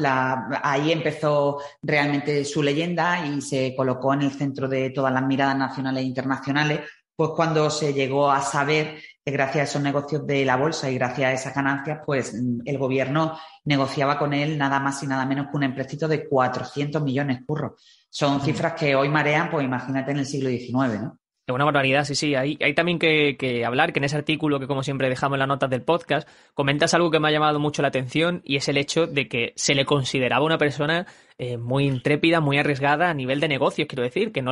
ahí 0.64 0.92
empezó 0.92 1.60
realmente 1.82 2.44
su 2.46 2.64
leyenda 2.64 3.26
y 3.26 3.42
se 3.42 3.76
colocó 3.76 4.14
en 4.14 4.24
el 4.24 4.32
centro 4.32 4.68
de 4.68 4.90
todas 4.90 5.14
las 5.14 5.24
miradas 5.24 5.58
nacionales 5.58 6.04
e 6.04 6.08
internacionales, 6.08 6.80
pues 7.16 7.32
cuando 7.36 7.70
se 7.70 7.94
llegó 7.94 8.32
a 8.32 8.42
saber 8.42 8.98
que 9.24 9.32
gracias 9.32 9.62
a 9.62 9.70
esos 9.72 9.82
negocios 9.82 10.26
de 10.26 10.46
la 10.46 10.56
bolsa 10.56 10.90
y 10.90 10.96
gracias 10.96 11.30
a 11.30 11.34
esas 11.34 11.54
ganancias, 11.54 12.00
pues 12.06 12.34
el 12.34 12.78
gobierno 12.78 13.38
negociaba 13.66 14.18
con 14.18 14.34
él 14.34 14.58
nada 14.58 14.80
más 14.80 15.04
y 15.04 15.08
nada 15.08 15.26
menos 15.26 15.48
que 15.48 15.58
un 15.58 15.64
empréstito 15.64 16.08
de 16.08 16.28
400 16.28 17.02
millones 17.04 17.42
curros. 17.46 17.74
Son 18.10 18.40
cifras 18.42 18.74
que 18.74 18.96
hoy 18.96 19.10
marean, 19.10 19.52
pues 19.52 19.66
imagínate 19.66 20.12
en 20.12 20.20
el 20.20 20.26
siglo 20.26 20.50
XIX, 20.50 21.02
¿no? 21.02 21.20
Una 21.54 21.66
barbaridad, 21.66 22.04
sí, 22.06 22.16
sí. 22.16 22.36
Hay, 22.36 22.58
también 22.74 23.00
que, 23.00 23.64
hablar 23.66 23.94
que 23.94 24.00
en 24.00 24.06
ese 24.06 24.18
artículo 24.18 24.60
que 24.60 24.68
como 24.68 24.84
siempre 24.84 25.10
dejamos 25.10 25.36
en 25.36 25.40
las 25.40 25.48
notas 25.48 25.70
del 25.70 25.82
podcast, 25.82 26.28
comentas 26.54 26.94
algo 26.94 27.12
que 27.12 27.20
me 27.20 27.28
ha 27.28 27.32
llamado 27.32 27.60
mucho 27.60 27.82
la 27.82 27.88
atención 27.88 28.42
y 28.46 28.56
es 28.56 28.68
el 28.70 28.78
hecho 28.78 29.08
de 29.08 29.28
que 29.28 29.54
se 29.56 29.76
le 29.76 29.86
consideraba 29.86 30.46
una 30.46 30.58
persona 30.58 31.08
eh, 31.42 31.56
muy 31.56 31.86
intrépida, 31.86 32.42
muy 32.42 32.58
arriesgada 32.58 33.10
a 33.10 33.14
nivel 33.14 33.40
de 33.40 33.48
negocios, 33.48 33.88
quiero 33.88 34.04
decir, 34.04 34.34
que 34.34 34.42
no, 34.42 34.52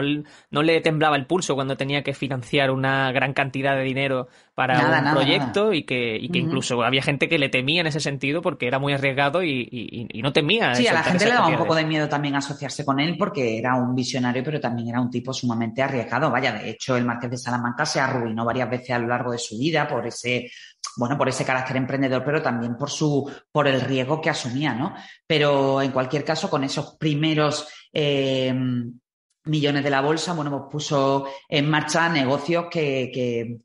no 0.52 0.64
le 0.64 0.80
temblaba 0.80 1.18
el 1.18 1.26
pulso 1.26 1.54
cuando 1.54 1.76
tenía 1.76 2.02
que 2.02 2.14
financiar 2.14 2.72
una 2.72 3.12
gran 3.12 3.34
cantidad 3.34 3.76
de 3.76 3.84
dinero 3.84 4.30
para 4.56 5.04
un 5.04 5.14
proyecto 5.14 5.74
y 5.74 5.84
que, 5.84 6.16
y 6.16 6.30
que 6.30 6.40
incluso 6.40 6.82
había 6.84 7.02
gente 7.02 7.28
que 7.28 7.38
le 7.40 7.50
temía 7.50 7.82
en 7.82 7.88
ese 7.88 8.00
sentido 8.00 8.42
porque 8.42 8.68
era 8.68 8.80
muy 8.80 8.94
arriesgado 8.94 9.44
y, 9.44 10.08
no 10.24 10.32
temía. 10.32 10.74
Sí, 10.76 10.88
a 10.88 10.94
la 10.94 11.04
gente 11.04 11.26
le 11.26 11.32
daba 11.32 11.50
un 11.50 11.58
poco 11.58 11.76
de 11.76 11.84
miedo 11.84 12.08
también 12.08 12.36
asociarse 12.36 12.86
con 12.86 13.02
él 13.02 13.18
porque 13.18 13.58
era 13.58 13.76
un 13.76 13.94
visionario, 13.94 14.42
pero 14.42 14.62
también 14.62 14.88
era 14.88 15.02
un 15.02 15.12
tipo 15.12 15.34
sumamente 15.34 15.84
arriesgado. 15.84 16.32
Vaya, 16.32 16.54
de 16.54 16.70
hecho, 16.70 16.96
el 16.96 17.04
Marqués 17.04 17.32
de 17.32 17.38
Salamanca 17.38 17.86
se 17.86 18.00
arruinó 18.00 18.46
varias 18.46 18.70
veces 18.70 18.92
a 18.92 19.00
lo 19.00 19.08
largo 19.08 19.34
de 19.34 19.40
su 19.40 19.60
vida 19.60 19.90
por 19.90 20.08
ese 20.08 20.50
bueno, 20.98 21.18
por 21.18 21.30
ese 21.30 21.46
carácter 21.46 21.78
emprendedor, 21.78 22.24
pero 22.26 22.42
también 22.42 22.76
por 22.76 22.90
su, 22.90 23.32
por 23.52 23.68
el 23.68 23.82
riesgo 23.82 24.20
que 24.20 24.30
asumía, 24.30 24.74
¿no? 24.74 24.94
Pero 25.26 25.82
en 25.82 25.92
cualquier 25.92 26.24
caso, 26.24 26.50
con 26.50 26.64
esos 26.64 26.96
primeros 26.98 27.68
eh, 27.94 28.54
millones 29.46 29.84
de 29.84 29.90
la 29.90 30.02
bolsa, 30.02 30.34
bueno, 30.34 30.52
pues 30.52 30.64
puso 30.72 31.28
en 31.48 31.70
marcha 31.70 32.10
negocios 32.10 32.66
que, 32.70 33.12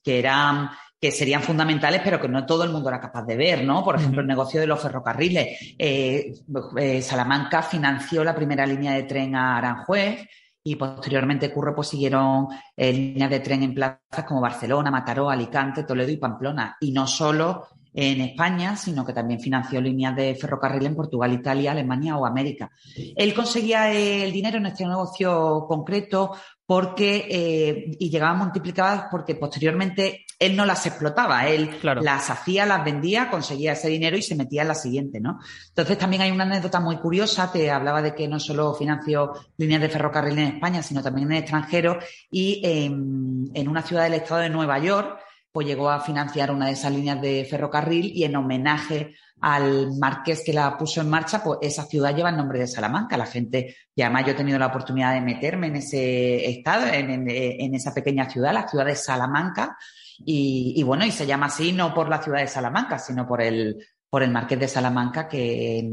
que, 0.03 0.19
eran 0.19 0.71
que 1.01 1.11
serían 1.11 1.43
fundamentales, 1.43 2.01
pero 2.05 2.21
que 2.21 2.29
no 2.29 2.47
todo 2.47 2.65
el 2.65 2.71
mundo 2.71 2.89
era 2.89 3.01
capaz 3.01 3.25
de 3.25 3.37
ver, 3.37 3.65
¿no? 3.65 3.83
Por 3.83 3.97
ejemplo, 3.97 4.21
el 4.21 4.27
negocio 4.27 4.61
de 4.61 4.69
los 4.69 4.81
ferrocarriles. 4.81 5.75
Eh, 5.79 6.33
eh, 6.79 7.03
Salamanca 7.03 7.63
financió 7.63 8.23
la 8.23 8.35
primera 8.37 8.65
línea 8.65 8.93
de 8.93 9.03
tren 9.03 9.35
a 9.35 9.57
Aranjuez, 9.57 10.29
y 10.65 10.77
posteriormente 10.77 11.53
Curro 11.53 11.75
pues 11.75 11.89
siguieron 11.89 12.49
eh, 12.77 12.93
líneas 12.93 13.31
de 13.31 13.41
tren 13.41 13.63
en 13.63 13.75
plazas 13.75 14.25
como 14.27 14.41
Barcelona, 14.41 14.91
Mataró, 14.91 15.29
Alicante, 15.29 15.85
Toledo 15.85 16.11
y 16.11 16.17
Pamplona. 16.17 16.77
Y 16.81 16.93
no 16.93 17.07
solo 17.07 17.67
en 17.95 18.21
España, 18.23 18.77
sino 18.77 19.05
que 19.05 19.13
también 19.13 19.41
financió 19.41 19.81
líneas 19.81 20.17
de 20.17 20.35
ferrocarril 20.35 20.87
en 20.87 20.97
Portugal, 20.97 21.33
Italia, 21.33 21.73
Alemania 21.73 22.17
o 22.17 22.25
América. 22.25 22.71
Él 23.17 23.35
conseguía 23.35 23.93
el 23.93 24.33
dinero 24.33 24.59
en 24.59 24.67
este 24.67 24.87
negocio 24.87 25.67
concreto 25.69 26.33
porque 26.65 27.27
eh, 27.29 27.97
y 27.99 28.09
llegaban 28.09 28.39
multiplicadas 28.39 29.07
porque 29.11 29.35
posteriormente 29.35 30.25
él 30.39 30.57
no 30.57 30.65
las 30.65 30.87
explotaba, 30.87 31.47
él 31.47 31.71
las 31.83 32.31
hacía, 32.31 32.65
las 32.67 32.85
vendía, 32.85 33.31
conseguía 33.31 33.73
ese 33.73 33.89
dinero 33.89 34.17
y 34.17 34.23
se 34.23 34.35
metía 34.35 34.63
en 34.63 34.69
la 34.69 34.75
siguiente, 34.75 35.21
¿no? 35.21 35.39
Entonces 35.69 35.99
también 35.99 36.23
hay 36.23 36.31
una 36.31 36.45
anécdota 36.45 36.81
muy 36.81 36.97
curiosa, 36.97 37.53
te 37.53 37.71
hablaba 37.71 38.03
de 38.03 38.15
que 38.15 38.27
no 38.27 38.41
solo 38.41 38.75
financió 38.75 39.33
líneas 39.57 39.83
de 39.83 39.89
ferrocarril 39.89 40.39
en 40.39 40.55
España, 40.55 40.83
sino 40.83 41.03
también 41.03 41.29
en 41.29 41.35
el 41.35 41.43
extranjero 41.43 41.99
y 42.31 42.61
en 42.65 43.69
una 43.69 43.83
ciudad 43.83 44.05
del 44.05 44.15
estado 44.15 44.41
de 44.41 44.51
Nueva 44.51 44.79
York, 44.79 45.21
pues 45.53 45.67
llegó 45.67 45.91
a 45.91 46.01
financiar 46.01 46.51
una 46.51 46.67
de 46.67 46.73
esas 46.73 46.93
líneas 46.93 47.21
de 47.21 47.47
ferrocarril 47.49 48.11
y 48.15 48.25
en 48.25 48.37
homenaje 48.37 49.15
al 49.43 49.99
marqués 49.99 50.43
que 50.47 50.53
la 50.53 50.79
puso 50.79 51.01
en 51.01 51.11
marcha, 51.11 51.43
pues 51.43 51.59
esa 51.63 51.85
ciudad 51.85 52.15
lleva 52.15 52.31
el 52.31 52.37
nombre 52.37 52.61
de 52.61 52.67
Salamanca. 52.67 53.17
La 53.17 53.27
gente, 53.27 53.77
y 53.95 54.03
además 54.03 54.25
yo 54.25 54.33
he 54.33 54.37
tenido 54.37 54.59
la 54.59 54.69
oportunidad 54.69 55.13
de 55.15 55.21
meterme 55.21 55.67
en 55.67 55.77
ese 55.77 56.49
estado, 56.49 56.87
en, 56.87 57.75
esa 57.75 57.93
pequeña 57.93 58.31
ciudad, 58.31 58.55
la 58.55 58.69
ciudad 58.69 58.87
de 58.87 58.95
Salamanca, 58.95 59.77
y, 60.25 60.81
bueno, 60.85 61.05
y 61.05 61.11
se 61.11 61.27
llama 61.27 61.47
así 61.47 61.73
no 61.73 61.93
por 61.93 62.09
la 62.09 62.23
ciudad 62.23 62.39
de 62.39 62.47
Salamanca, 62.47 63.01
sino 63.01 63.27
por 63.27 63.43
el, 63.43 63.85
por 64.09 64.23
el 64.23 64.31
Marqués 64.31 64.61
de 64.61 64.69
Salamanca, 64.69 65.27
que, 65.29 65.91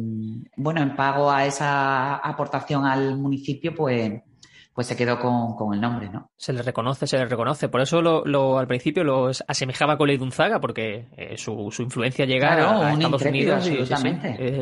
bueno, 0.55 0.81
en 0.83 0.95
pago 0.95 1.31
a 1.31 1.45
esa 1.45 2.17
aportación 2.17 2.85
al 2.85 3.17
municipio, 3.17 3.73
pues 3.73 4.21
pues 4.79 4.87
se 4.87 4.95
quedó 4.95 5.19
con, 5.19 5.73
el 5.73 5.81
nombre, 5.81 6.07
¿no? 6.09 6.31
Se 6.37 6.53
le 6.53 6.61
reconoce, 6.61 7.05
se 7.05 7.17
le 7.17 7.25
reconoce. 7.25 7.67
Por 7.67 7.81
eso 7.81 8.01
lo, 8.01 8.57
al 8.57 8.65
principio 8.65 9.03
lo 9.03 9.29
asemejaba 9.45 9.97
con 9.97 10.07
Leidunzaga, 10.07 10.61
porque 10.61 11.09
eh, 11.17 11.35
su, 11.37 11.69
influencia 11.79 12.23
llega 12.23 12.53
a, 12.53 12.93
Estados 12.93 13.21
Unidos. 13.23 13.67
es 13.67 13.91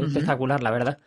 espectacular, 0.08 0.63
la 0.63 0.71
verdad. 0.71 0.97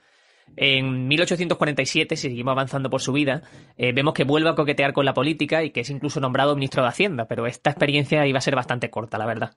En 0.55 1.09
1847, 1.09 2.15
si 2.15 2.29
seguimos 2.29 2.53
avanzando 2.53 2.89
por 2.89 3.01
su 3.01 3.13
vida, 3.13 3.43
eh, 3.77 3.93
vemos 3.93 4.15
que 4.15 4.23
vuelve 4.23 4.51
a 4.51 4.55
coquetear 4.55 4.93
con 4.93 5.05
la 5.05 5.13
política 5.13 5.65
y 5.65 5.71
que 5.71 5.81
es 5.81 5.91
incluso 5.91 6.21
nombrado 6.21 6.55
ministro 6.55 6.85
de 6.85 6.91
Hacienda, 6.91 7.27
pero 7.27 7.49
esta 7.49 7.71
experiencia 7.71 8.25
iba 8.29 8.39
a 8.39 8.43
ser 8.43 8.55
bastante 8.55 8.91
corta, 8.91 9.19
la 9.19 9.27
verdad. 9.27 9.57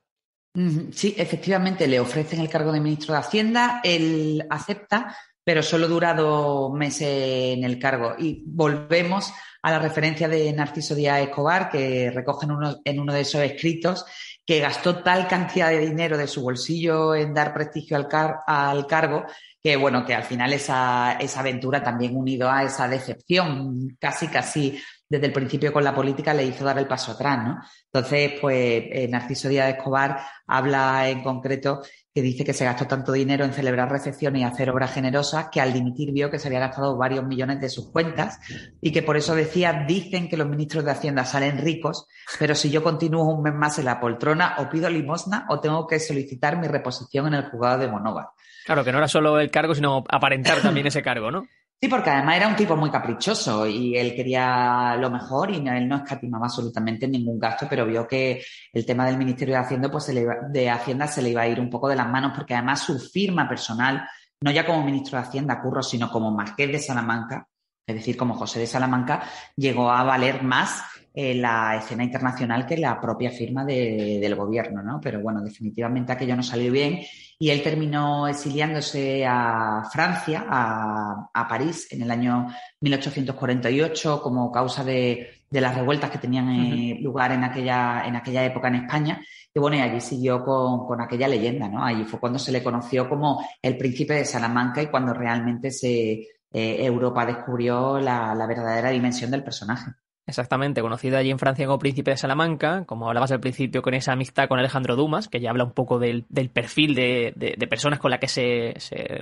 Sí, 0.94 1.14
efectivamente, 1.16 1.88
le 1.88 2.00
ofrecen 2.00 2.40
el 2.40 2.50
cargo 2.50 2.72
de 2.72 2.80
ministro 2.80 3.14
de 3.14 3.20
Hacienda, 3.20 3.82
él 3.84 4.48
acepta, 4.50 5.16
pero 5.44 5.62
solo 5.64 5.88
dura 5.88 6.14
dos 6.14 6.72
meses 6.74 7.58
en 7.58 7.64
el 7.64 7.80
cargo. 7.80 8.16
Y 8.18 8.44
volvemos 8.46 9.34
a 9.62 9.72
la 9.72 9.80
referencia 9.80 10.28
de 10.28 10.52
Narciso 10.54 10.96
Díaz 10.96 11.22
Escobar, 11.22 11.70
que 11.70 12.12
recoge 12.12 12.46
en 12.46 12.52
uno, 12.52 12.78
en 12.84 13.00
uno 13.00 13.14
de 13.14 13.22
esos 13.22 13.42
escritos 13.42 14.06
que 14.46 14.60
gastó 14.60 15.02
tal 15.02 15.28
cantidad 15.28 15.70
de 15.70 15.80
dinero 15.80 16.18
de 16.18 16.28
su 16.28 16.42
bolsillo 16.42 17.16
en 17.16 17.34
dar 17.34 17.54
prestigio 17.54 17.96
al, 17.96 18.08
al 18.46 18.88
cargo 18.88 19.26
que 19.64 19.78
bueno, 19.78 20.06
que 20.06 20.14
al 20.14 20.24
final 20.24 20.52
esa, 20.52 21.14
esa 21.14 21.40
aventura 21.40 21.82
también 21.82 22.18
unido 22.18 22.52
a 22.52 22.64
esa 22.64 22.90
decepción 22.90 23.96
casi 23.98 24.28
casi 24.28 24.78
desde 25.08 25.28
el 25.28 25.34
principio 25.34 25.72
con 25.72 25.86
la 25.86 25.96
política 25.96 26.34
le 26.34 26.44
hizo 26.44 26.66
dar 26.66 26.78
el 26.80 26.88
paso 26.88 27.14
atrás, 27.14 27.44
¿no? 27.46 27.62
Entonces, 27.86 28.34
pues 28.42 28.84
eh, 28.92 29.08
Narciso 29.10 29.48
Díaz 29.48 29.70
Escobar 29.70 30.20
habla 30.48 31.08
en 31.08 31.24
concreto 31.24 31.82
que 32.14 32.22
dice 32.22 32.46
que 32.46 32.54
se 32.54 32.66
gastó 32.66 32.86
tanto 32.86 33.12
dinero 33.12 33.44
en 33.44 33.54
celebrar 33.54 33.90
recepciones 33.90 34.42
y 34.42 34.44
hacer 34.44 34.70
obras 34.70 34.94
generosas 34.94 35.48
que 35.52 35.60
al 35.60 35.74
dimitir 35.74 36.12
vio 36.12 36.30
que 36.30 36.38
se 36.38 36.48
había 36.48 36.60
gastado 36.60 36.96
varios 36.96 37.26
millones 37.26 37.60
de 37.60 37.70
sus 37.70 37.92
cuentas 37.92 38.40
y 38.82 38.92
que 38.92 39.02
por 39.02 39.18
eso 39.18 39.34
decía, 39.34 39.86
dicen 39.88 40.30
que 40.30 40.38
los 40.38 40.48
ministros 40.48 40.86
de 40.86 40.92
Hacienda 40.92 41.26
salen 41.26 41.58
ricos, 41.58 42.08
pero 42.38 42.54
si 42.54 42.70
yo 42.70 42.84
continúo 42.84 43.34
un 43.34 43.42
mes 43.42 43.56
más 43.56 43.80
en 43.80 43.86
la 43.86 44.00
poltrona 44.00 44.56
o 44.60 44.70
pido 44.70 44.90
limosna 44.90 45.48
o 45.50 45.60
tengo 45.60 45.88
que 45.88 46.00
solicitar 46.00 46.58
mi 46.58 46.68
reposición 46.68 47.28
en 47.28 47.34
el 47.34 47.50
juzgado 47.50 47.80
de 47.80 47.88
Monóvar. 47.88 48.28
Claro, 48.66 48.84
que 48.84 48.92
no 48.92 49.00
era 49.00 49.08
solo 49.08 49.40
el 49.40 49.50
cargo, 49.50 49.74
sino 49.74 50.04
aparentar 50.08 50.62
también 50.62 50.88
ese 50.88 51.02
cargo, 51.02 51.32
¿no? 51.32 51.48
Sí, 51.84 51.90
porque 51.90 52.12
además 52.12 52.38
era 52.38 52.48
un 52.48 52.56
tipo 52.56 52.78
muy 52.78 52.90
caprichoso 52.90 53.68
y 53.68 53.98
él 53.98 54.16
quería 54.16 54.96
lo 54.96 55.12
mejor 55.12 55.52
y 55.52 55.58
él 55.68 55.86
no 55.86 55.98
escatimaba 55.98 56.46
absolutamente 56.46 57.10
ningún 57.10 57.38
gasto, 57.38 57.68
pero 57.70 57.86
vio 57.86 58.08
que 58.08 58.42
el 58.72 58.86
tema 58.86 59.06
del 59.06 59.18
Ministerio 59.18 59.56
de 59.56 59.60
Hacienda, 59.60 59.92
pues 59.92 60.06
se 60.06 60.14
le 60.14 60.26
de 60.50 60.70
Hacienda 60.70 61.08
se 61.08 61.22
le 61.22 61.32
iba 61.32 61.42
a 61.42 61.48
ir 61.50 61.60
un 61.60 61.70
poco 61.70 61.90
de 61.90 61.98
las 61.98 62.08
manos 62.08 62.32
porque 62.34 62.54
además 62.54 62.84
su 62.84 62.98
firma 62.98 63.50
personal 63.50 64.08
no 64.40 64.52
ya 64.52 64.66
como 64.66 64.82
ministro 64.82 65.20
de 65.20 65.26
Hacienda, 65.26 65.62
Curro, 65.62 65.84
sino 65.84 66.10
como 66.10 66.32
marqués 66.32 66.72
de 66.72 66.80
Salamanca, 66.80 67.50
es 67.86 67.96
decir, 67.96 68.16
como 68.16 68.36
José 68.36 68.62
de 68.62 68.68
Salamanca, 68.68 69.22
llegó 69.58 69.92
a 69.92 70.06
valer 70.06 70.42
más 70.42 70.86
en 71.14 71.42
la 71.42 71.76
escena 71.76 72.06
internacional 72.06 72.66
que 72.66 72.78
la 72.78 73.02
propia 73.02 73.30
firma 73.30 73.66
del 73.66 74.36
gobierno, 74.36 74.82
¿no? 74.82 75.02
Pero 75.02 75.20
bueno, 75.20 75.42
definitivamente 75.42 76.14
aquello 76.14 76.38
no 76.38 76.44
salió 76.44 76.72
bien 76.72 77.02
y 77.44 77.50
él 77.50 77.62
terminó 77.62 78.26
exiliándose 78.26 79.26
a 79.28 79.84
Francia, 79.92 80.46
a, 80.50 81.46
París, 81.50 81.90
en 81.92 82.04
el 82.04 82.10
año 82.10 82.48
1848 82.80 84.22
como 84.22 84.50
causa 84.50 84.82
de, 84.86 85.44
las 85.50 85.76
revueltas 85.76 86.10
que 86.10 86.20
tenían 86.20 86.50
eh, 86.52 87.00
lugar 87.02 87.34
en 87.34 87.44
aquella, 87.44 88.08
en 88.08 88.16
aquella 88.16 88.46
época 88.46 88.70
en 88.70 88.76
España. 88.76 89.22
Y 89.54 89.60
bueno, 89.60 89.76
y 89.76 89.82
allí 89.82 90.00
siguió 90.00 90.42
con, 90.42 91.02
aquella 91.02 91.28
leyenda, 91.28 91.68
¿no? 91.68 91.84
Allí 91.84 92.06
fue 92.06 92.18
cuando 92.18 92.40
se 92.40 92.54
le 92.54 92.64
conoció 92.64 93.10
como 93.10 93.46
el 93.62 93.78
príncipe 93.78 94.14
de 94.14 94.24
Salamanca 94.24 94.82
y 94.82 94.88
cuando 94.88 95.14
realmente 95.14 95.70
se, 95.70 96.12
eh, 96.14 96.86
Europa 96.86 97.26
descubrió 97.26 98.00
la 98.00 98.46
verdadera 98.48 98.90
dimensión 98.90 99.30
del 99.30 99.44
personaje. 99.44 99.92
Exactamente, 100.26 100.82
conocido 100.82 101.18
allí 101.18 101.32
en 101.32 101.40
Francia 101.40 101.66
como 101.66 101.80
príncipe 101.80 102.12
de 102.12 102.18
Salamanca, 102.18 102.86
como 102.86 103.10
hablabas 103.10 103.34
al 103.34 103.42
principio 103.42 103.82
con 103.82 103.94
esa 103.94 104.14
amistad 104.14 104.48
con 104.48 104.58
Alejandro 104.58 104.96
Dumas, 104.96 105.28
que 105.28 105.42
ya 105.42 105.50
habla 105.50 105.66
un 105.66 105.74
poco 105.74 106.00
del, 106.00 106.24
perfil 106.54 106.96
de, 106.96 107.68
personas 107.70 108.00
con 108.00 108.10
las 108.10 108.22
que 108.22 108.30
se, 108.30 108.74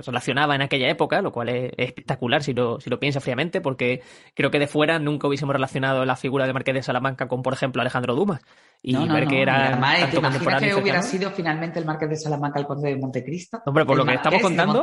relacionaba 0.06 0.54
en 0.54 0.62
aquella 0.62 0.88
época, 0.88 1.20
lo 1.20 1.32
cual 1.32 1.48
es, 1.48 1.72
espectacular 1.76 2.44
si 2.44 2.54
lo, 2.54 2.78
si 2.78 2.88
lo 2.88 3.00
piensas 3.00 3.20
fríamente, 3.20 3.60
porque 3.60 4.00
creo 4.34 4.52
que 4.52 4.60
de 4.60 4.68
fuera 4.68 5.00
nunca 5.00 5.26
hubiésemos 5.26 5.52
relacionado 5.52 6.04
la 6.04 6.14
figura 6.14 6.44
del 6.44 6.54
marqués 6.54 6.74
de 6.74 6.82
Salamanca 6.84 7.26
con, 7.26 7.42
por 7.42 7.52
ejemplo, 7.52 7.82
Alejandro 7.82 8.14
Dumas. 8.14 8.40
Y 8.84 8.96
ver 8.96 9.28
que 9.28 9.42
era. 9.42 9.68
Además, 9.68 10.10
¿te 10.10 10.16
imaginas 10.16 10.60
que 10.60 10.74
hubiera 10.74 11.02
sido 11.02 11.30
finalmente 11.30 11.78
el 11.78 11.84
marqués 11.84 12.10
de 12.10 12.16
Salamanca 12.16 12.58
el 12.58 12.66
conde 12.66 12.90
de 12.90 12.96
Montecristo? 12.96 13.62
Hombre, 13.64 13.84
por 13.84 13.96
lo 13.96 14.04
que 14.04 14.14
estamos 14.14 14.42
contando. 14.42 14.82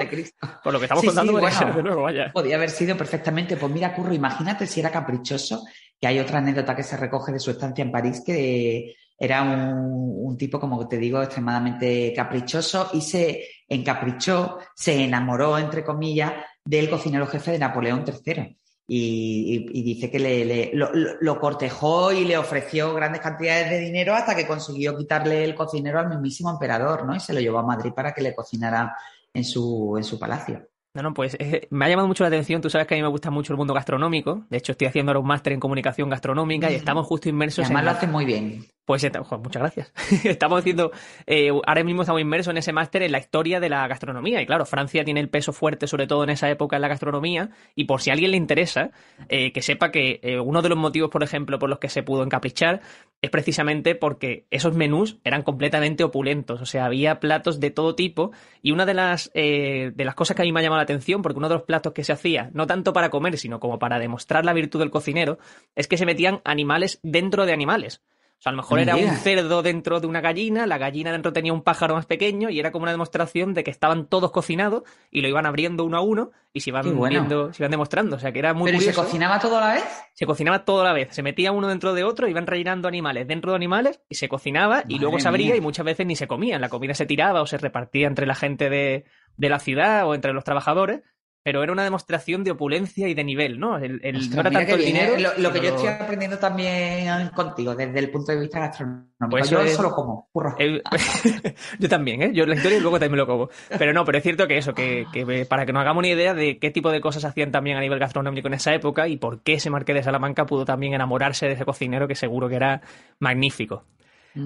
Por 0.63 0.73
lo 0.73 0.79
que 0.79 0.85
estamos 0.85 1.03
contando, 1.03 1.33
de 1.33 1.83
nuevo, 1.83 2.03
vaya. 2.03 2.31
Podía 2.31 2.55
haber 2.55 2.69
sido 2.69 2.95
perfectamente. 2.95 3.57
Pues 3.57 3.71
mira, 3.71 3.93
Curro, 3.93 4.13
imagínate 4.13 4.67
si 4.67 4.79
era 4.79 4.89
caprichoso 4.89 5.63
que 5.99 6.07
hay 6.07 6.19
otra 6.19 6.39
anécdota 6.39 6.75
que 6.75 6.83
se 6.83 6.97
recoge 6.97 7.31
de 7.31 7.39
su 7.39 7.51
estancia 7.51 7.83
en 7.83 7.91
París, 7.91 8.21
que 8.25 8.95
era 9.17 9.43
un, 9.43 10.37
tipo, 10.37 10.59
como 10.59 10.87
te 10.87 10.97
digo, 10.97 11.21
extremadamente 11.21 12.13
caprichoso 12.15 12.89
y 12.93 13.01
se 13.01 13.45
encaprichó, 13.67 14.59
se 14.73 15.03
enamoró, 15.03 15.57
entre 15.57 15.83
comillas, 15.83 16.33
del 16.63 16.89
cocinero 16.89 17.27
jefe 17.27 17.51
de 17.51 17.59
Napoleón 17.59 18.05
III. 18.07 18.57
Y, 18.91 19.83
dice 19.83 20.09
que 20.09 20.19
le, 20.19 20.71
lo, 20.73 21.39
cortejó 21.39 22.11
y 22.13 22.23
le 22.23 22.37
ofreció 22.37 22.93
grandes 22.93 23.21
cantidades 23.21 23.69
de 23.69 23.79
dinero 23.79 24.15
hasta 24.15 24.35
que 24.35 24.47
consiguió 24.47 24.97
quitarle 24.97 25.43
el 25.43 25.53
cocinero 25.53 25.99
al 25.99 26.09
mismísimo 26.09 26.49
emperador, 26.49 27.05
¿no? 27.05 27.15
Y 27.15 27.19
se 27.19 27.33
lo 27.33 27.41
llevó 27.41 27.59
a 27.59 27.65
Madrid 27.65 27.91
para 27.93 28.13
que 28.13 28.21
le 28.21 28.33
cocinara 28.33 28.95
en 29.33 29.43
su, 29.43 29.95
en 29.97 30.03
su 30.03 30.17
palacio. 30.17 30.65
No, 30.93 31.03
no, 31.03 31.13
pues 31.13 31.37
eh, 31.39 31.67
me 31.69 31.85
ha 31.85 31.89
llamado 31.89 32.07
mucho 32.07 32.23
la 32.23 32.29
atención. 32.29 32.61
Tú 32.61 32.69
sabes 32.69 32.87
que 32.87 32.95
a 32.95 32.97
mí 32.97 33.03
me 33.03 33.09
gusta 33.09 33.29
mucho 33.29 33.53
el 33.53 33.57
mundo 33.57 33.73
gastronómico. 33.73 34.45
De 34.49 34.57
hecho, 34.57 34.71
estoy 34.71 34.87
haciendo 34.87 35.11
ahora 35.11 35.19
un 35.19 35.27
máster 35.27 35.53
en 35.53 35.59
comunicación 35.59 36.09
gastronómica 36.09 36.71
y 36.71 36.75
estamos 36.75 37.05
justo 37.05 37.29
inmersos 37.29 37.65
además 37.65 37.83
lo 37.83 37.91
hace 37.91 38.07
muy 38.07 38.25
bien. 38.25 38.65
Pues 38.89 39.03
muchas 39.43 39.61
gracias. 39.61 39.93
estamos 40.25 40.61
haciendo, 40.61 40.91
eh, 41.27 41.49
ahora 41.49 41.83
mismo 41.83 42.01
estamos 42.01 42.21
inmersos 42.21 42.49
en 42.49 42.57
ese 42.57 42.73
máster 42.73 43.03
en 43.03 43.11
la 43.11 43.19
historia 43.19 43.59
de 43.59 43.69
la 43.69 43.87
gastronomía. 43.87 44.41
Y 44.41 44.47
claro, 44.47 44.65
Francia 44.65 45.03
tiene 45.05 45.19
el 45.19 45.29
peso 45.29 45.53
fuerte, 45.53 45.85
sobre 45.85 46.07
todo 46.07 46.23
en 46.23 46.31
esa 46.31 46.49
época, 46.49 46.75
en 46.75 46.81
la 46.81 46.87
gastronomía. 46.87 47.51
Y 47.75 47.83
por 47.83 48.01
si 48.01 48.09
a 48.09 48.13
alguien 48.13 48.31
le 48.31 48.37
interesa, 48.37 48.89
eh, 49.27 49.51
que 49.51 49.61
sepa 49.61 49.91
que 49.91 50.19
eh, 50.23 50.39
uno 50.39 50.63
de 50.63 50.69
los 50.69 50.77
motivos, 50.79 51.11
por 51.11 51.21
ejemplo, 51.21 51.59
por 51.59 51.69
los 51.69 51.77
que 51.77 51.87
se 51.87 52.01
pudo 52.01 52.23
encaprichar 52.23 52.81
es 53.21 53.29
precisamente 53.29 53.93
porque 53.93 54.47
esos 54.49 54.75
menús 54.75 55.19
eran 55.23 55.43
completamente 55.43 56.03
opulentos. 56.03 56.59
O 56.59 56.65
sea, 56.65 56.85
había 56.85 57.19
platos 57.19 57.59
de 57.59 57.69
todo 57.69 57.93
tipo. 57.93 58.31
Y 58.63 58.71
una 58.71 58.87
de 58.87 58.95
las, 58.95 59.31
de 59.35 59.93
las 59.97 60.15
cosas 60.15 60.35
que 60.35 60.41
a 60.41 60.45
mí 60.45 60.51
me 60.51 60.61
ha 60.61 60.63
llamado 60.63 60.79
la 60.79 60.83
atención, 60.85 61.21
porque 61.21 61.37
uno 61.37 61.47
de 61.47 61.55
los 61.55 61.63
platos 61.63 61.93
que 61.93 62.03
se 62.03 62.13
hacía, 62.13 62.49
no 62.53 62.65
tanto 62.65 62.91
para 62.91 63.11
comer, 63.11 63.37
sino 63.37 63.59
como 63.59 63.77
para 63.77 63.99
demostrar 63.99 64.45
la 64.45 64.53
virtud 64.53 64.79
del 64.79 64.89
cocinero, 64.89 65.37
es 65.75 65.87
que 65.87 65.97
se 65.97 66.07
metían 66.07 66.41
animales 66.43 66.99
dentro 67.03 67.45
de 67.45 67.53
animales. 67.53 68.01
O 68.39 68.41
sea, 68.41 68.51
a 68.51 68.53
lo 68.53 68.61
mejor 68.61 68.79
era 68.79 68.95
un 68.95 69.17
cerdo 69.17 69.61
dentro 69.61 69.99
de 69.99 70.07
una 70.07 70.21
gallina, 70.21 70.65
la 70.65 70.77
gallina 70.77 71.11
dentro 71.11 71.33
tenía 71.33 71.51
un 71.51 71.61
pájaro 71.61 71.95
más 71.95 72.05
pequeño 72.05 72.49
y 72.49 72.57
era 72.57 72.71
como 72.71 72.83
una 72.83 72.93
demostración 72.93 73.53
de 73.53 73.65
que 73.65 73.71
estaban 73.71 74.07
todos 74.07 74.31
cocinados 74.31 74.83
y 75.11 75.21
lo 75.21 75.27
iban 75.27 75.45
abriendo 75.45 75.83
uno 75.83 75.97
a 75.97 76.01
uno 76.01 76.31
y 76.53 76.61
se 76.61 76.69
iban 76.69 76.97
viendo, 76.97 77.51
se 77.51 77.61
iban 77.61 77.71
demostrando. 77.71 78.15
O 78.15 78.19
sea, 78.19 78.31
que 78.31 78.39
era 78.39 78.53
muy 78.53 78.71
¿Pero 78.71 78.81
se 78.81 78.93
cocinaba 78.93 79.39
todo 79.39 79.57
a 79.57 79.61
la 79.61 79.73
vez? 79.73 79.83
Se 80.13 80.25
cocinaba 80.25 80.63
todo 80.63 80.79
a 80.79 80.83
la 80.85 80.93
vez. 80.93 81.09
Se 81.11 81.21
metía 81.21 81.51
uno 81.51 81.67
dentro 81.67 81.93
de 81.93 82.05
otro, 82.05 82.29
iban 82.29 82.47
rellenando 82.47 82.87
animales 82.87 83.27
dentro 83.27 83.51
de 83.51 83.57
animales 83.57 83.99
y 84.07 84.15
se 84.15 84.29
cocinaba 84.29 84.85
y 84.87 84.99
luego 84.99 85.19
se 85.19 85.27
abría 85.27 85.57
y 85.57 85.61
muchas 85.61 85.85
veces 85.85 86.07
ni 86.07 86.15
se 86.15 86.27
comían. 86.27 86.61
La 86.61 86.69
comida 86.69 86.93
se 86.93 87.05
tiraba 87.05 87.41
o 87.41 87.45
se 87.45 87.57
repartía 87.57 88.07
entre 88.07 88.25
la 88.25 88.35
gente 88.35 88.69
de, 88.69 89.03
de 89.35 89.49
la 89.49 89.59
ciudad 89.59 90.07
o 90.07 90.15
entre 90.15 90.31
los 90.31 90.45
trabajadores 90.45 91.01
pero 91.43 91.63
era 91.63 91.71
una 91.71 91.83
demostración 91.83 92.43
de 92.43 92.51
opulencia 92.51 93.07
y 93.07 93.13
de 93.13 93.23
nivel, 93.23 93.59
¿no? 93.59 93.77
El, 93.77 94.01
no 94.29 94.41
era 94.41 94.51
tanto 94.51 94.75
el 94.75 94.85
dinero. 94.85 95.15
¿eh? 95.15 95.33
Lo, 95.37 95.53
que 95.53 95.61
yo 95.61 95.69
estoy 95.69 95.87
aprendiendo 95.87 96.37
también 96.37 97.29
contigo, 97.29 97.75
desde 97.75 97.97
el 97.99 98.11
punto 98.11 98.31
de 98.31 98.41
vista 98.41 98.59
gastronómico. 98.59 99.07
Pues 99.29 99.49
yo 99.49 99.65
solo 99.67 99.91
como, 99.91 100.29
yo 101.79 101.89
también, 101.89 102.21
¿eh? 102.21 102.31
Yo 102.33 102.45
la 102.45 102.55
historia 102.55 102.77
y 102.77 102.81
luego 102.81 102.99
también 102.99 103.19
lo 103.19 103.27
como. 103.27 103.49
Pero 103.77 103.93
no, 103.93 104.03
pero 104.03 104.17
es 104.17 104.23
cierto 104.23 104.47
que 104.47 104.57
eso, 104.57 104.73
que, 104.73 105.05
para 105.47 105.65
que 105.65 105.73
nos 105.73 105.81
hagamos 105.81 106.01
una 106.01 106.09
idea 106.09 106.33
de 106.33 106.59
qué 106.59 106.71
tipo 106.71 106.91
de 106.91 107.01
cosas 107.01 107.23
hacían 107.23 107.51
también 107.51 107.77
a 107.77 107.81
nivel 107.81 107.99
gastronómico 107.99 108.47
en 108.47 108.55
esa 108.55 108.73
época 108.73 109.07
y 109.07 109.17
por 109.17 109.41
qué 109.41 109.53
ese 109.53 109.69
marqués 109.69 109.95
de 109.95 110.03
Salamanca 110.03 110.45
pudo 110.45 110.65
también 110.65 110.93
enamorarse 110.93 111.47
de 111.47 111.53
ese 111.53 111.65
cocinero 111.65 112.07
que 112.07 112.15
seguro 112.15 112.49
que 112.49 112.55
era 112.55 112.81
magnífico. 113.19 113.85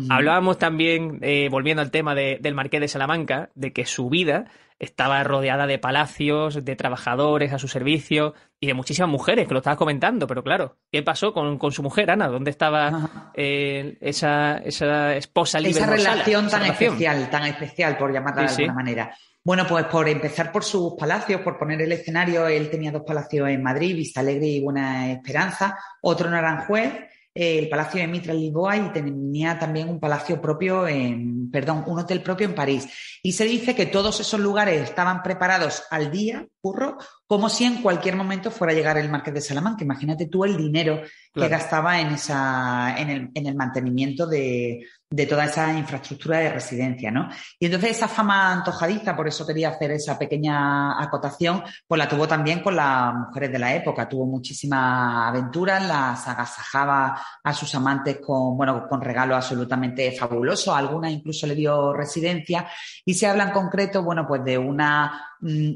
Hablábamos 0.10 0.58
también, 0.58 1.20
eh, 1.22 1.50
volviendo 1.52 1.82
al 1.82 1.92
tema 1.92 2.16
del 2.16 2.54
marqués 2.56 2.82
de 2.82 2.88
Salamanca, 2.88 3.50
de 3.56 3.74
que 3.74 3.86
su 3.86 4.10
vida 4.10 4.46
estaba 4.80 5.24
rodeada 5.24 5.68
de 5.68 5.80
palacios, 5.80 6.66
de 6.66 6.76
trabajadores 6.76 7.54
a 7.54 7.60
su 7.60 7.68
servicio 7.68 8.34
y 8.60 8.68
de 8.68 8.74
muchísimas 8.74 9.10
mujeres, 9.10 9.48
que 9.48 9.54
lo 9.54 9.60
estabas 9.60 9.78
comentando, 9.78 10.28
pero 10.28 10.44
claro, 10.44 10.78
¿qué 10.92 11.04
pasó 11.04 11.34
con, 11.34 11.72
su 11.72 11.84
mujer, 11.84 12.12
Ana? 12.12 12.28
¿Dónde 12.28 12.52
estaba 12.52 13.32
eh, 13.34 13.98
esa, 14.02 14.58
esa, 14.58 15.16
esposa 15.16 15.60
libre? 15.60 15.82
Esa 15.82 15.92
relación 15.92 16.50
tan 16.50 16.66
especial, 16.66 17.30
tan 17.30 17.46
especial, 17.46 17.98
por 17.98 18.14
llamarla 18.14 18.44
de 18.44 18.50
alguna 18.50 18.74
manera. 18.74 19.16
Bueno, 19.46 19.66
pues 19.68 19.86
por 19.86 20.08
empezar 20.08 20.52
por 20.52 20.64
sus 20.64 20.94
palacios, 20.98 21.42
por 21.42 21.58
poner 21.58 21.82
el 21.82 21.92
escenario, 21.92 22.48
él 22.48 22.70
tenía 22.70 22.92
dos 22.92 23.04
palacios 23.06 23.50
en 23.50 23.62
Madrid, 23.62 23.96
Vista 23.96 24.22
Alegre 24.22 24.48
y 24.48 24.62
Buena 24.62 25.12
Esperanza, 25.12 25.78
otro 26.02 26.30
en 26.30 26.36
Aranjuez 26.36 26.94
el 27.36 27.68
Palacio 27.68 28.00
de 28.00 28.08
Mitra 28.08 28.34
Lisboa 28.34 28.78
y 28.78 28.92
tenía 28.92 29.58
también 29.58 29.90
un 29.90 30.00
palacio 30.00 30.40
propio 30.40 30.88
en, 30.88 31.50
perdón, 31.50 31.84
un 31.88 32.00
hotel 32.00 32.22
propio 32.22 32.48
en 32.48 32.56
París. 32.56 32.88
Y 33.24 33.32
se 33.32 33.46
dice 33.46 33.76
que 33.76 33.88
todos 33.88 34.20
esos 34.20 34.40
lugares 34.40 34.82
estaban 34.82 35.24
preparados 35.24 35.84
al 35.90 36.12
día, 36.12 36.48
curro, 36.62 36.98
como 37.28 37.50
si 37.50 37.64
en 37.66 37.82
cualquier 37.82 38.16
momento 38.16 38.52
fuera 38.52 38.74
a 38.74 38.76
llegar 38.76 38.98
el 38.98 39.10
Marqués 39.10 39.34
de 39.34 39.42
Salamanca. 39.42 39.84
Imagínate 39.84 40.28
tú 40.28 40.44
el 40.46 40.58
dinero 40.58 41.02
que 41.34 41.48
gastaba 41.48 42.00
en, 42.00 42.10
esa, 42.10 42.96
en, 42.98 43.10
el, 43.10 43.32
en 43.34 43.48
el 43.48 43.56
mantenimiento 43.56 44.28
de, 44.28 44.86
de 45.10 45.26
toda 45.28 45.46
esa 45.46 45.72
infraestructura 45.74 46.40
de 46.40 46.52
residencia, 46.52 47.12
¿no? 47.12 47.30
Y 47.60 47.68
entonces 47.68 47.92
esa 47.92 48.08
fama 48.08 48.52
antojadiza, 48.52 49.16
por 49.16 49.28
eso 49.28 49.46
quería 49.46 49.70
hacer 49.70 49.92
esa 49.92 50.18
pequeña 50.18 51.02
acotación, 51.02 51.64
pues 51.88 52.00
la 52.00 52.08
tuvo 52.08 52.28
también 52.28 52.62
con 52.62 52.76
las 52.76 53.14
mujeres 53.14 53.52
de 53.52 53.60
la 53.60 53.76
época. 53.76 54.10
Tuvo 54.10 54.26
muchísimas 54.26 55.30
aventuras, 55.30 55.88
las 55.88 56.28
agasajaba 56.28 57.20
a 57.44 57.54
sus 57.54 57.74
amantes 57.76 58.20
con, 58.26 58.58
bueno, 58.58 58.88
con 58.88 59.02
regalos 59.02 59.38
absolutamente 59.38 60.12
fabulosos. 60.12 60.76
Algunas 60.76 61.12
incluso 61.12 61.48
le 61.48 61.56
dio 61.56 61.94
residencia. 61.94 62.68
Y 63.06 63.14
se 63.14 63.28
habla 63.28 63.46
en 63.46 63.52
concreto, 63.52 64.04
bueno, 64.04 64.28
pues 64.28 64.44
de 64.44 64.58
una 64.58 65.33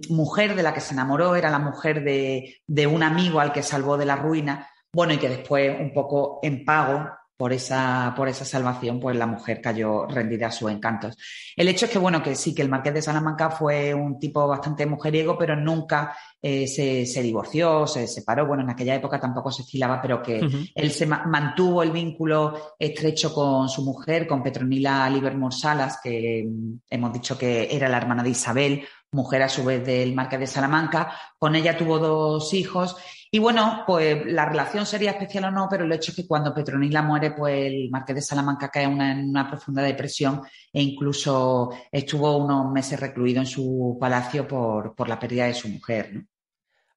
mujer 0.09 0.55
de 0.55 0.63
la 0.63 0.73
que 0.73 0.81
se 0.81 0.93
enamoró, 0.93 1.35
era 1.35 1.49
la 1.49 1.59
mujer 1.59 2.03
de, 2.03 2.61
de 2.65 2.87
un 2.87 3.03
amigo 3.03 3.39
al 3.39 3.51
que 3.51 3.63
salvó 3.63 3.97
de 3.97 4.05
la 4.05 4.15
ruina. 4.15 4.67
Bueno, 4.93 5.13
y 5.13 5.17
que 5.17 5.29
después, 5.29 5.79
un 5.79 5.93
poco 5.93 6.39
en 6.41 6.65
pago, 6.65 7.09
por 7.37 7.53
esa, 7.53 8.13
por 8.17 8.27
esa 8.27 8.43
salvación, 8.43 8.99
pues 8.99 9.15
la 9.15 9.27
mujer 9.27 9.61
cayó 9.61 10.07
rendida 10.07 10.47
a 10.47 10.51
sus 10.51 10.71
encantos. 10.71 11.15
El 11.55 11.67
hecho 11.67 11.85
es 11.85 11.91
que, 11.91 11.99
bueno, 11.99 12.23
que 12.23 12.35
sí, 12.35 12.55
que 12.55 12.63
el 12.63 12.69
marqués 12.69 12.95
de 12.95 13.01
Salamanca 13.03 13.51
fue 13.51 13.93
un 13.93 14.17
tipo 14.17 14.47
bastante 14.47 14.87
mujeriego, 14.87 15.37
pero 15.37 15.55
nunca 15.55 16.17
eh, 16.41 16.67
se, 16.67 17.21
divorció, 17.21 17.85
se 17.85 18.07
separó. 18.07 18.47
Bueno, 18.47 18.63
en 18.63 18.71
aquella 18.71 18.95
época 18.95 19.19
tampoco 19.19 19.51
se 19.51 19.61
estilaba, 19.61 20.01
pero 20.01 20.21
que 20.21 20.41
él 20.73 20.91
se 20.91 21.05
mantuvo 21.05 21.83
el 21.83 21.91
vínculo 21.91 22.75
estrecho 22.79 23.31
con 23.31 23.69
su 23.69 23.83
mujer, 23.83 24.25
con 24.25 24.41
Petronila 24.41 25.07
Livermore 25.07 25.55
Salas, 25.55 25.99
que 26.03 26.43
mm, 26.43 26.79
hemos 26.89 27.13
dicho 27.13 27.37
que 27.37 27.67
era 27.69 27.87
la 27.87 27.97
hermana 27.97 28.23
de 28.23 28.31
Isabel, 28.31 28.83
mujer 29.11 29.43
a 29.43 29.49
su 29.49 29.63
vez 29.63 29.85
del 29.85 30.15
marqués 30.15 30.39
de 30.39 30.47
Salamanca. 30.47 31.13
Con 31.37 31.55
ella 31.55 31.77
tuvo 31.77 31.99
dos 31.99 32.51
hijos 32.55 32.97
y 33.31 33.39
bueno, 33.39 33.83
pues 33.85 34.25
la 34.25 34.45
relación 34.45 34.85
sería 34.85 35.11
especial 35.11 35.45
o 35.45 35.51
no, 35.51 35.67
pero 35.69 35.85
el 35.85 35.91
hecho 35.91 36.11
es 36.11 36.15
que 36.15 36.27
cuando 36.27 36.53
Petronila 36.53 37.01
muere, 37.01 37.31
pues 37.31 37.65
el 37.67 37.89
marqués 37.89 38.15
de 38.15 38.21
Salamanca 38.21 38.69
cae 38.69 38.83
en 38.83 39.29
una 39.29 39.49
profunda 39.49 39.81
depresión 39.81 40.41
e 40.71 40.81
incluso 40.81 41.71
estuvo 41.91 42.37
unos 42.37 42.71
meses 42.71 42.99
recluido 42.99 43.39
en 43.41 43.45
su 43.45 43.97
palacio 43.99 44.47
por, 44.47 44.95
por 44.95 45.09
la 45.09 45.19
pérdida 45.19 45.45
de 45.45 45.53
su 45.53 45.67
mujer. 45.67 46.25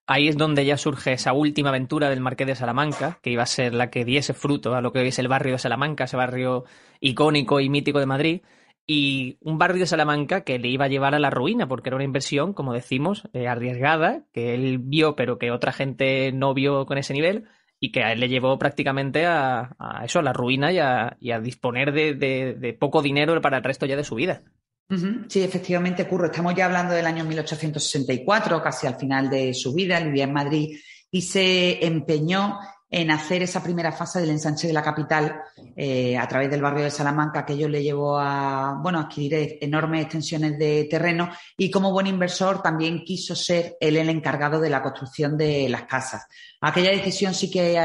Ahí 0.07 0.27
es 0.27 0.37
donde 0.37 0.65
ya 0.65 0.77
surge 0.77 1.13
esa 1.13 1.33
última 1.33 1.69
aventura 1.69 2.11
del 2.11 2.21
Marqués 2.21 2.47
de 2.49 2.57
Salamanca, 2.57 3.21
que 3.23 3.31
iba 3.31 3.45
a 3.45 3.47
ser 3.47 3.75
la 3.75 3.91
que 3.91 4.05
diese 4.05 4.35
fruto 4.35 4.75
a 4.75 4.81
lo 4.81 4.93
que 4.93 4.99
hoy 4.99 5.09
es 5.09 5.19
el 5.21 5.29
barrio 5.29 5.53
de 5.53 5.59
Salamanca, 5.61 6.05
ese 6.05 6.17
barrio 6.17 6.65
icónico 6.99 7.61
y 7.61 7.69
mítico 7.69 8.01
de 8.01 8.07
Madrid. 8.07 8.41
Y 8.93 9.39
un 9.41 9.57
barrio 9.57 9.79
de 9.79 9.87
Salamanca 9.87 10.41
que 10.41 10.59
le 10.59 10.67
iba 10.67 10.87
a 10.87 10.89
llevar 10.89 11.15
a 11.15 11.21
la 11.21 11.31
ruina, 11.31 11.69
porque 11.69 11.91
era 11.91 11.95
una 11.95 12.05
inversión, 12.05 12.55
como 12.55 12.73
decimos, 12.73 13.23
eh, 13.33 13.47
arriesgada, 13.47 14.25
que 14.33 14.53
él 14.53 14.79
vio, 14.81 15.15
pero 15.15 15.39
que 15.39 15.53
otra 15.53 15.71
gente 15.71 16.33
no 16.33 16.55
vio 16.55 16.87
con 16.87 16.99
ese 16.99 17.15
nivel, 17.15 17.45
y 17.79 17.93
que 17.93 18.03
a 18.03 18.11
él 18.11 18.19
le 18.19 18.29
llevó 18.29 18.59
prácticamente 18.59 19.27
a, 19.27 19.77
eso, 20.05 20.19
a 20.19 20.23
la 20.23 20.33
ruina 20.33 20.73
y 20.73 20.81
a, 20.81 21.41
disponer 21.41 21.93
de, 21.93 22.77
poco 22.81 23.01
dinero 23.01 23.41
para 23.41 23.59
el 23.59 23.63
resto 23.63 23.87
ya 23.87 23.95
de 23.95 24.03
su 24.03 24.17
vida. 24.17 24.43
Sí, 25.29 25.41
efectivamente, 25.41 26.09
Curro. 26.09 26.27
Estamos 26.27 26.57
ya 26.57 26.65
hablando 26.65 26.93
del 26.93 27.07
año 27.07 27.25
1864, 27.25 28.61
casi 28.61 28.89
al 28.89 28.97
final 28.97 29.31
de 29.31 29.55
su 29.55 29.73
vida. 29.73 30.01
Vivía 30.01 30.25
en 30.25 30.33
Madrid 30.33 30.77
y 31.13 31.23
se 31.23 31.87
empeñó 31.87 32.59
en 32.91 33.11
hacer 33.13 33.43
esa 33.43 33.63
primera 33.63 33.93
fase 33.93 34.21
del 34.21 34.31
ensanche 34.31 34.67
de 34.67 34.73
la 34.73 34.83
capital 34.83 35.43
eh, 35.77 36.19
a 36.19 36.27
través 36.27 36.51
del 36.51 36.61
barrio 36.61 36.85
de 36.85 36.91
Salamanca, 36.91 37.47
que 37.47 37.53
ello 37.53 37.69
le 37.69 37.83
llevó 37.83 38.19
a 38.19 38.81
bueno, 38.83 38.99
adquirir 38.99 39.59
enormes 39.61 40.03
extensiones 40.03 40.59
de 40.59 40.89
terreno 40.91 41.31
y 41.57 41.71
como 41.71 41.93
buen 41.93 42.09
inversor 42.09 42.63
también 42.63 43.05
quiso 43.05 43.37
ser 43.37 43.77
él 43.81 43.97
el 43.97 44.09
encargado 44.09 44.61
de 44.61 44.71
la 44.71 44.83
construcción 44.83 45.39
de 45.39 45.69
las 45.69 45.85
casas. 45.85 46.27
Aquella 46.61 46.91
decisión 46.91 47.33
sí 47.33 47.49
que 47.49 47.79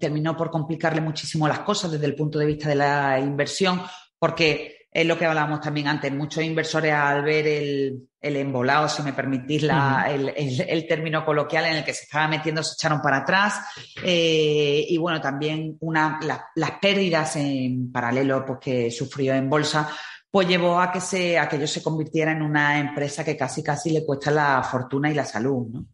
terminó 0.00 0.36
por 0.36 0.50
complicarle 0.50 1.02
muchísimo 1.02 1.46
las 1.46 1.60
cosas 1.60 1.92
desde 1.92 2.06
el 2.06 2.14
punto 2.14 2.38
de 2.38 2.46
vista 2.46 2.68
de 2.68 2.76
la 2.76 3.20
inversión, 3.20 3.82
porque 4.18 4.75
es 4.96 5.06
lo 5.06 5.18
que 5.18 5.26
hablábamos 5.26 5.60
también 5.60 5.88
antes. 5.88 6.10
Muchos 6.10 6.42
inversores 6.42 6.90
al 6.90 7.22
ver 7.22 7.46
el, 7.46 8.08
el 8.18 8.36
embolado, 8.36 8.88
si 8.88 9.02
me 9.02 9.12
permitís 9.12 9.62
la, 9.62 10.10
el, 10.10 10.86
término 10.88 11.22
coloquial 11.22 11.66
en 11.66 11.76
el 11.76 11.84
que 11.84 11.92
se 11.92 12.04
estaba 12.04 12.26
metiendo, 12.28 12.62
se 12.62 12.72
echaron 12.72 13.02
para 13.02 13.18
atrás. 13.18 13.60
Eh, 14.02 14.86
y 14.88 14.96
bueno, 14.96 15.20
también 15.20 15.76
una, 15.80 16.18
las 16.54 16.70
pérdidas 16.80 17.36
en 17.36 17.92
paralelo 17.92 18.42
pues, 18.46 18.58
que 18.58 18.90
sufrió 18.90 19.34
en 19.34 19.50
bolsa, 19.50 19.86
pues 20.30 20.48
llevó 20.48 20.80
a 20.80 20.90
que, 20.90 21.02
se, 21.02 21.38
a 21.38 21.46
que 21.46 21.56
ello 21.56 21.66
se 21.66 21.82
convirtiera 21.82 22.32
en 22.32 22.40
una 22.40 22.78
empresa 22.78 23.22
que 23.22 23.36
casi 23.36 23.62
casi 23.62 23.90
le 23.90 24.02
cuesta 24.02 24.30
la 24.30 24.62
fortuna 24.62 25.10
y 25.10 25.14
la 25.14 25.26
salud. 25.26 25.66
¿no? 25.74 25.84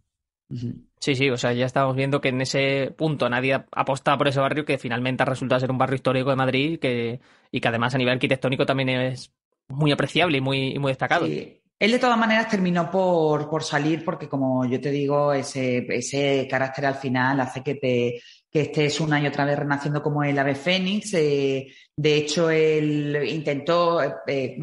Sí, 1.00 1.14
sí, 1.14 1.30
o 1.30 1.36
sea, 1.36 1.52
ya 1.52 1.66
estamos 1.66 1.96
viendo 1.96 2.20
que 2.20 2.28
en 2.28 2.40
ese 2.40 2.94
punto 2.96 3.28
nadie 3.28 3.64
apostaba 3.72 4.18
por 4.18 4.28
ese 4.28 4.40
barrio 4.40 4.64
que 4.64 4.78
finalmente 4.78 5.22
ha 5.22 5.26
resultado 5.26 5.60
ser 5.60 5.70
un 5.70 5.78
barrio 5.78 5.96
histórico 5.96 6.30
de 6.30 6.36
Madrid 6.36 6.78
que, 6.78 7.20
y 7.50 7.60
que 7.60 7.68
además 7.68 7.94
a 7.94 7.98
nivel 7.98 8.14
arquitectónico 8.14 8.66
también 8.66 8.90
es 8.90 9.32
muy 9.68 9.92
apreciable 9.92 10.38
y 10.38 10.40
muy, 10.40 10.78
muy 10.78 10.90
destacado. 10.90 11.26
Sí. 11.26 11.58
Él 11.78 11.90
de 11.90 11.98
todas 11.98 12.16
maneras 12.16 12.48
terminó 12.48 12.88
por, 12.88 13.50
por, 13.50 13.64
salir 13.64 14.04
porque, 14.04 14.28
como 14.28 14.64
yo 14.66 14.80
te 14.80 14.92
digo, 14.92 15.32
ese, 15.32 15.78
ese 15.88 16.46
carácter 16.48 16.86
al 16.86 16.94
final 16.94 17.40
hace 17.40 17.60
que 17.64 17.74
te, 17.74 18.20
que 18.52 18.60
estés 18.60 19.00
una 19.00 19.18
y 19.18 19.26
otra 19.26 19.46
vez 19.46 19.58
renaciendo 19.58 20.02
como 20.02 20.22
el 20.22 20.38
ave 20.38 20.54
fénix. 20.54 21.14
Eh, 21.14 21.68
de 21.96 22.16
hecho, 22.16 22.50
él 22.50 23.18
intentó 23.26 24.02
eh, 24.26 24.58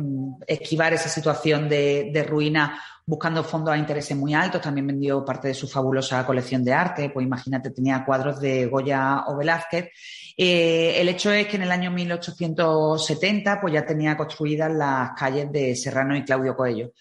esquivar 0.45 0.93
esa 0.93 1.09
situación 1.09 1.67
de, 1.67 2.11
de, 2.13 2.23
ruina 2.23 2.79
buscando 3.03 3.43
fondos 3.43 3.73
a 3.73 3.77
intereses 3.77 4.15
muy 4.15 4.35
altos. 4.35 4.61
También 4.61 4.85
vendió 4.85 5.25
parte 5.25 5.47
de 5.47 5.55
su 5.55 5.67
fabulosa 5.67 6.23
colección 6.23 6.63
de 6.63 6.73
arte. 6.73 7.09
Pues 7.09 7.25
imagínate, 7.25 7.71
tenía 7.71 8.05
cuadros 8.05 8.39
de 8.39 8.67
Goya 8.67 9.23
o 9.25 9.35
Velázquez. 9.35 9.89
Eh, 10.37 11.01
el 11.01 11.09
hecho 11.09 11.31
es 11.31 11.47
que 11.47 11.57
en 11.57 11.63
el 11.63 11.71
año 11.71 11.91
1870 11.91 13.59
pues 13.59 13.73
ya 13.73 13.85
tenía 13.85 14.15
construidas 14.15 14.71
las 14.71 15.11
calles 15.17 15.51
de 15.51 15.75
Serrano 15.75 16.15
y 16.15 16.23
Claudio 16.23 16.55
Coello. 16.55 16.93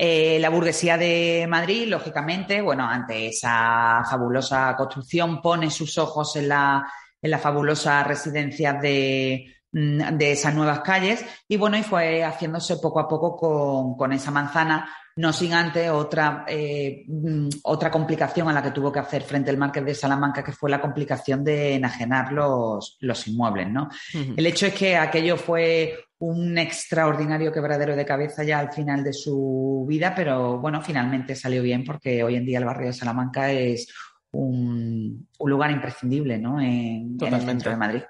Eh, 0.00 0.38
la 0.38 0.48
burguesía 0.48 0.96
de 0.96 1.44
Madrid, 1.48 1.88
lógicamente, 1.88 2.62
bueno, 2.62 2.88
ante 2.88 3.26
esa 3.26 4.04
fabulosa 4.08 4.76
construcción, 4.76 5.42
pone 5.42 5.72
sus 5.72 5.98
ojos 5.98 6.36
en 6.36 6.48
la, 6.48 6.88
en 7.20 7.30
la 7.32 7.38
fabulosa 7.38 8.04
residencia 8.04 8.74
de, 8.74 9.56
mm, 9.72 10.16
de 10.16 10.32
esas 10.32 10.54
nuevas 10.54 10.82
calles 10.82 11.24
y 11.48 11.56
bueno, 11.56 11.76
y 11.76 11.82
fue 11.82 12.22
haciéndose 12.22 12.76
poco 12.76 13.00
a 13.00 13.08
poco 13.08 13.36
con, 13.36 13.96
con 13.96 14.12
esa 14.12 14.30
manzana 14.30 14.88
no 15.18 15.32
sin 15.32 15.52
antes 15.52 15.90
otra, 15.90 16.44
eh, 16.46 17.02
mm, 17.08 17.48
otra 17.64 17.90
complicación 17.90 18.48
a 18.48 18.52
la 18.52 18.62
que 18.62 18.70
tuvo 18.70 18.92
que 18.92 19.00
hacer 19.00 19.22
frente 19.22 19.50
el 19.50 19.56
Marqués 19.56 19.84
de 19.84 19.94
Salamanca, 19.94 20.44
que 20.44 20.52
fue 20.52 20.70
la 20.70 20.80
complicación 20.80 21.42
de 21.42 21.74
enajenar 21.74 22.32
los, 22.32 22.96
los 23.00 23.26
inmuebles. 23.26 23.68
¿no? 23.68 23.88
El 24.14 24.46
hecho 24.46 24.66
es 24.66 24.74
que 24.74 24.96
aquello 24.96 25.36
fue 25.36 25.92
un 26.18 26.56
extraordinario 26.56 27.52
quebradero 27.52 27.96
de 27.96 28.06
cabeza 28.06 28.44
ya 28.44 28.60
al 28.60 28.72
final 28.72 29.02
de 29.02 29.12
su 29.12 29.84
vida, 29.88 30.14
pero 30.14 30.60
bueno, 30.60 30.80
finalmente 30.82 31.34
salió 31.34 31.64
bien 31.64 31.82
porque 31.84 32.22
hoy 32.22 32.36
en 32.36 32.44
día 32.44 32.58
el 32.58 32.64
barrio 32.64 32.86
de 32.86 32.92
Salamanca 32.92 33.50
es 33.50 33.88
un, 34.30 35.26
lugar 35.40 35.72
imprescindible 35.72 36.38
¿no? 36.38 36.60
en, 36.60 37.16
en 37.20 37.34
el 37.34 37.40
centro 37.40 37.72
de 37.72 37.76
Madrid. 37.76 38.02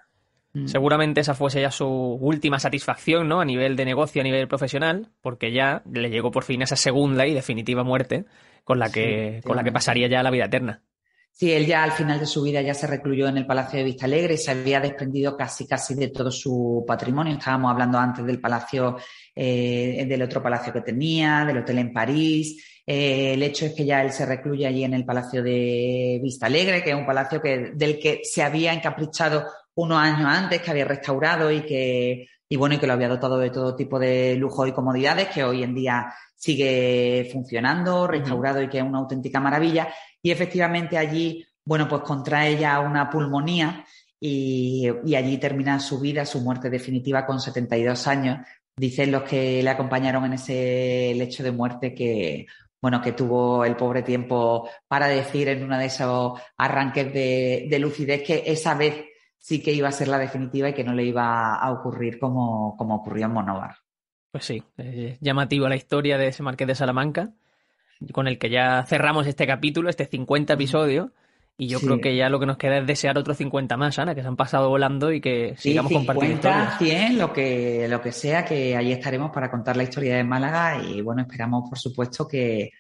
Mm. 0.52 0.66
Seguramente 0.66 1.20
esa 1.20 1.34
fuese 1.34 1.61
ya 1.61 1.70
su 1.70 1.87
última 1.87 2.58
satisfacción, 2.58 3.28
¿no? 3.28 3.40
A 3.40 3.44
nivel 3.44 3.76
de 3.76 3.84
negocio, 3.84 4.20
a 4.20 4.24
nivel 4.24 4.48
profesional, 4.48 5.11
porque 5.20 5.52
ya 5.52 5.82
le 5.90 6.11
llegó 6.11 6.30
por 6.30 6.44
fin 6.44 6.62
esa 6.62 6.76
segunda 6.76 7.26
y 7.26 7.34
definitiva 7.34 7.84
muerte 7.84 8.24
con 8.64 8.78
la 8.78 8.90
que, 8.90 9.40
con 9.44 9.56
la 9.56 9.64
que 9.64 9.72
pasaría 9.72 10.08
ya 10.08 10.22
la 10.22 10.30
vida 10.30 10.46
eterna. 10.46 10.82
Sí, 11.38 11.52
él 11.52 11.66
ya 11.66 11.84
al 11.84 11.92
final 11.92 12.18
de 12.18 12.26
su 12.26 12.42
vida 12.42 12.61
ya 12.62 12.74
se 12.74 12.88
recluyó 12.88 13.28
en 13.28 13.37
el 13.37 13.46
Palacio 13.46 13.78
de 13.78 13.84
Vista 13.84 14.06
Alegre 14.06 14.34
y 14.34 14.38
se 14.38 14.50
había 14.50 14.80
desprendido 14.80 15.37
casi 15.37 15.68
casi 15.68 15.94
de 15.94 16.08
todo 16.08 16.32
su 16.32 16.84
patrimonio. 16.84 17.34
Estábamos 17.34 17.70
hablando 17.70 17.96
antes 17.96 18.26
del 18.26 18.40
palacio, 18.40 18.96
eh, 19.37 20.04
del 20.08 20.22
otro 20.22 20.42
palacio 20.42 20.72
que 20.72 20.80
tenía, 20.80 21.44
del 21.44 21.58
hotel 21.58 21.78
en 21.78 21.92
París. 21.92 22.82
Eh, 22.84 23.34
el 23.34 23.42
hecho 23.44 23.66
es 23.66 23.74
que 23.74 23.84
ya 23.84 24.02
él 24.02 24.11
se 24.11 24.26
recluye 24.26 24.66
allí 24.66 24.82
en 24.82 24.94
el 24.94 25.04
Palacio 25.04 25.42
de 25.42 26.18
Vista 26.20 26.46
Alegre, 26.46 26.82
que 26.82 26.90
es 26.90 26.96
un 26.96 27.06
palacio 27.06 27.40
que, 27.40 27.70
del 27.72 28.00
que 28.00 28.22
se 28.24 28.42
había 28.42 28.72
encaprichado 28.72 29.44
unos 29.78 29.98
años 29.98 30.26
antes, 30.26 30.60
que 30.60 30.70
había 30.72 30.84
restaurado 30.84 31.52
y 31.52 31.62
que, 31.62 32.26
y 32.48 32.56
bueno, 32.56 32.74
y 32.74 32.78
que 32.78 32.86
lo 32.86 32.94
había 32.94 33.08
dotado 33.08 33.38
de 33.38 33.50
todo 33.50 33.76
tipo 33.76 33.98
de 33.98 34.34
lujo 34.34 34.66
y 34.66 34.72
comodidades, 34.72 35.28
que 35.28 35.44
hoy 35.44 35.62
en 35.62 35.74
día 35.74 36.12
sigue 36.34 37.28
funcionando, 37.32 38.08
restaurado 38.08 38.60
y 38.60 38.68
que 38.68 38.78
es 38.78 38.84
una 38.84 38.98
auténtica 38.98 39.38
maravilla. 39.38 39.88
Y 40.20 40.32
efectivamente 40.32 40.98
allí, 40.98 41.46
bueno, 41.64 41.86
pues 41.86 42.02
contrae 42.02 42.58
ya 42.58 42.80
una 42.80 43.08
pulmonía 43.08 43.84
y, 44.18 44.88
y 45.04 45.14
allí 45.14 45.38
termina 45.38 45.78
su 45.78 46.00
vida, 46.00 46.26
su 46.26 46.40
muerte 46.40 46.70
definitiva 46.70 47.24
con 47.24 47.40
72 47.40 48.08
años. 48.08 48.38
Dicen 48.76 49.12
los 49.12 49.22
que 49.22 49.62
le 49.62 49.70
acompañaron 49.70 50.24
en 50.24 50.32
ese 50.32 51.12
lecho 51.14 51.44
de 51.44 51.52
muerte 51.52 51.94
que, 51.94 52.46
bueno, 52.82 53.00
que 53.00 53.12
tuvo 53.12 53.64
el 53.64 53.76
pobre 53.76 54.02
tiempo 54.02 54.68
para 54.88 55.06
decir 55.06 55.48
en 55.48 55.62
uno 55.62 55.78
de 55.78 55.86
esos 55.86 56.32
arranques 56.56 57.12
de, 57.12 57.68
de 57.70 57.78
lucidez 57.78 58.24
que 58.24 58.42
esa 58.44 58.74
vez 58.74 59.07
sí 59.48 59.62
que 59.62 59.72
iba 59.72 59.88
a 59.88 59.92
ser 59.92 60.08
la 60.08 60.18
definitiva 60.18 60.68
y 60.68 60.74
que 60.74 60.84
no 60.84 60.92
le 60.92 61.04
iba 61.04 61.54
a 61.54 61.72
ocurrir 61.72 62.18
como, 62.18 62.76
como 62.76 62.96
ocurrió 62.96 63.24
en 63.24 63.32
Monóvar. 63.32 63.76
Pues 64.30 64.44
sí, 64.44 64.62
eh, 64.76 65.16
llamativo 65.22 65.66
la 65.70 65.76
historia 65.76 66.18
de 66.18 66.28
ese 66.28 66.42
Marqués 66.42 66.68
de 66.68 66.74
Salamanca, 66.74 67.30
con 68.12 68.28
el 68.28 68.38
que 68.38 68.50
ya 68.50 68.84
cerramos 68.87 69.26
este 69.26 69.46
capítulo, 69.46 69.88
este 69.88 70.04
50 70.04 70.52
episodio. 70.52 71.12
Y 71.56 71.66
yo 71.66 71.80
creo 71.80 71.98
que 71.98 72.14
ya 72.14 72.28
lo 72.28 72.38
que 72.38 72.44
nos 72.44 72.58
queda 72.58 72.76
es 72.76 72.87
desear 72.87 73.16
otros 73.16 73.38
50 73.38 73.76
más, 73.78 73.98
Ana, 73.98 74.14
que 74.14 74.20
se 74.20 74.28
han 74.28 74.37
pasado 74.37 74.68
volando 74.68 75.12
y 75.12 75.22
que 75.22 75.54
sigamos 75.56 75.92
compartiendo. 75.92 76.42
50, 76.42 76.78
100, 76.78 77.18
lo 77.18 77.32
que, 77.32 77.88
lo 77.88 78.02
que 78.02 78.12
sea, 78.12 78.44
que 78.44 78.76
ahí 78.76 78.92
estaremos 78.92 79.30
para 79.32 79.50
contar 79.50 79.78
la 79.78 79.82
historia 79.84 80.14
de 80.16 80.24
Málaga. 80.24 80.80
Y 80.80 81.00
bueno, 81.00 81.22
esperamos, 81.22 81.68
por 81.70 81.78
supuesto, 81.78 82.28
que, 82.28 82.70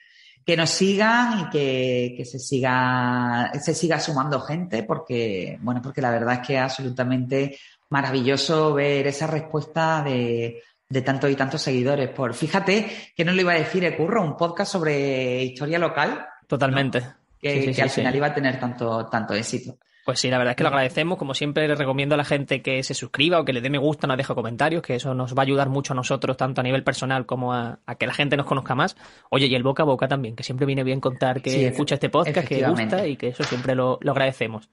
que 0.48 0.56
nos 0.56 0.70
sigan 0.70 1.40
y 1.40 1.50
que, 1.50 2.24
se 2.24 2.38
siga 2.38 3.52
se 3.60 3.74
siga 3.74 4.00
sumando 4.00 4.40
gente 4.40 4.82
porque 4.82 5.58
bueno 5.60 5.82
porque 5.82 6.00
la 6.00 6.10
verdad 6.10 6.40
es 6.40 6.46
que 6.46 6.54
es 6.54 6.62
absolutamente 6.62 7.58
maravilloso 7.90 8.72
ver 8.72 9.06
esa 9.08 9.26
respuesta 9.26 10.02
de, 10.02 10.62
de 10.88 11.02
tantos 11.02 11.30
y 11.30 11.34
tantos 11.34 11.60
seguidores. 11.60 12.08
Por 12.08 12.32
fíjate 12.32 12.90
que 13.14 13.26
no 13.26 13.32
lo 13.32 13.42
iba 13.42 13.52
a 13.52 13.58
decir 13.58 13.84
Ecurro 13.84 14.22
un 14.22 14.38
podcast 14.38 14.72
sobre 14.72 15.44
historia 15.44 15.78
local 15.78 16.26
totalmente. 16.46 17.04
Que, 17.38 17.76
al 17.82 17.90
final 17.90 18.16
iba 18.16 18.28
a 18.28 18.34
tener 18.34 18.58
tanto 18.58 19.04
tanto 19.04 19.34
éxito 19.34 19.76
pues 20.08 20.20
sí, 20.20 20.30
la 20.30 20.38
verdad 20.38 20.52
es 20.52 20.56
que 20.56 20.62
lo 20.62 20.70
agradecemos. 20.70 21.18
Como 21.18 21.34
siempre, 21.34 21.68
le 21.68 21.74
recomiendo 21.74 22.14
a 22.14 22.16
la 22.16 22.24
gente 22.24 22.62
que 22.62 22.82
se 22.82 22.94
suscriba 22.94 23.38
o 23.40 23.44
que 23.44 23.52
le 23.52 23.60
dé 23.60 23.68
me 23.68 23.76
gusta, 23.76 24.06
nos 24.06 24.16
deje 24.16 24.34
comentarios, 24.34 24.80
que 24.80 24.94
eso 24.94 25.12
nos 25.12 25.34
va 25.34 25.42
a 25.42 25.44
ayudar 25.44 25.68
mucho 25.68 25.92
a 25.92 25.96
nosotros, 25.96 26.34
tanto 26.38 26.62
a 26.62 26.64
nivel 26.64 26.82
personal 26.82 27.26
como 27.26 27.52
a, 27.52 27.78
que 27.98 28.06
la 28.06 28.14
gente 28.14 28.34
nos 28.34 28.46
conozca 28.46 28.74
más. 28.74 28.96
Oye, 29.28 29.48
y 29.48 29.54
el 29.54 29.62
boca 29.62 29.82
a 29.82 29.84
boca 29.84 30.08
también, 30.08 30.34
que 30.34 30.42
siempre 30.42 30.64
viene 30.64 30.82
bien 30.82 30.98
contar 30.98 31.42
que 31.42 31.66
escucha 31.66 31.96
este 31.96 32.08
podcast, 32.08 32.48
que 32.48 32.66
gusta 32.66 33.06
y 33.06 33.18
que 33.18 33.28
eso 33.28 33.44
siempre 33.44 33.74
lo, 33.74 33.98
agradecemos. 34.02 34.70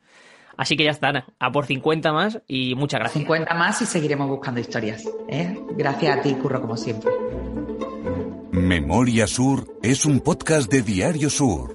Así 0.55 0.77
que 0.77 0.85
ya 0.85 0.91
está, 0.91 1.25
a 1.37 1.51
por 1.51 1.65
50 1.65 2.13
más 2.13 2.41
y 2.47 2.73
muchas 2.75 3.01
gracias. 3.01 3.19
50 3.23 3.53
más 3.55 3.81
y 3.81 3.85
seguiremos 3.87 4.29
buscando 4.29 4.61
historias. 4.61 5.03
¿eh? 5.27 5.59
Gracias 5.71 6.17
a 6.17 6.21
ti, 6.21 6.33
Curro, 6.35 6.61
como 6.61 6.77
siempre. 6.77 7.11
Memoria 8.53 9.27
Sur 9.27 9.67
es 9.83 10.05
un 10.05 10.21
podcast 10.21 10.71
de 10.71 10.81
Diario 10.81 11.29
Sur. 11.29 11.74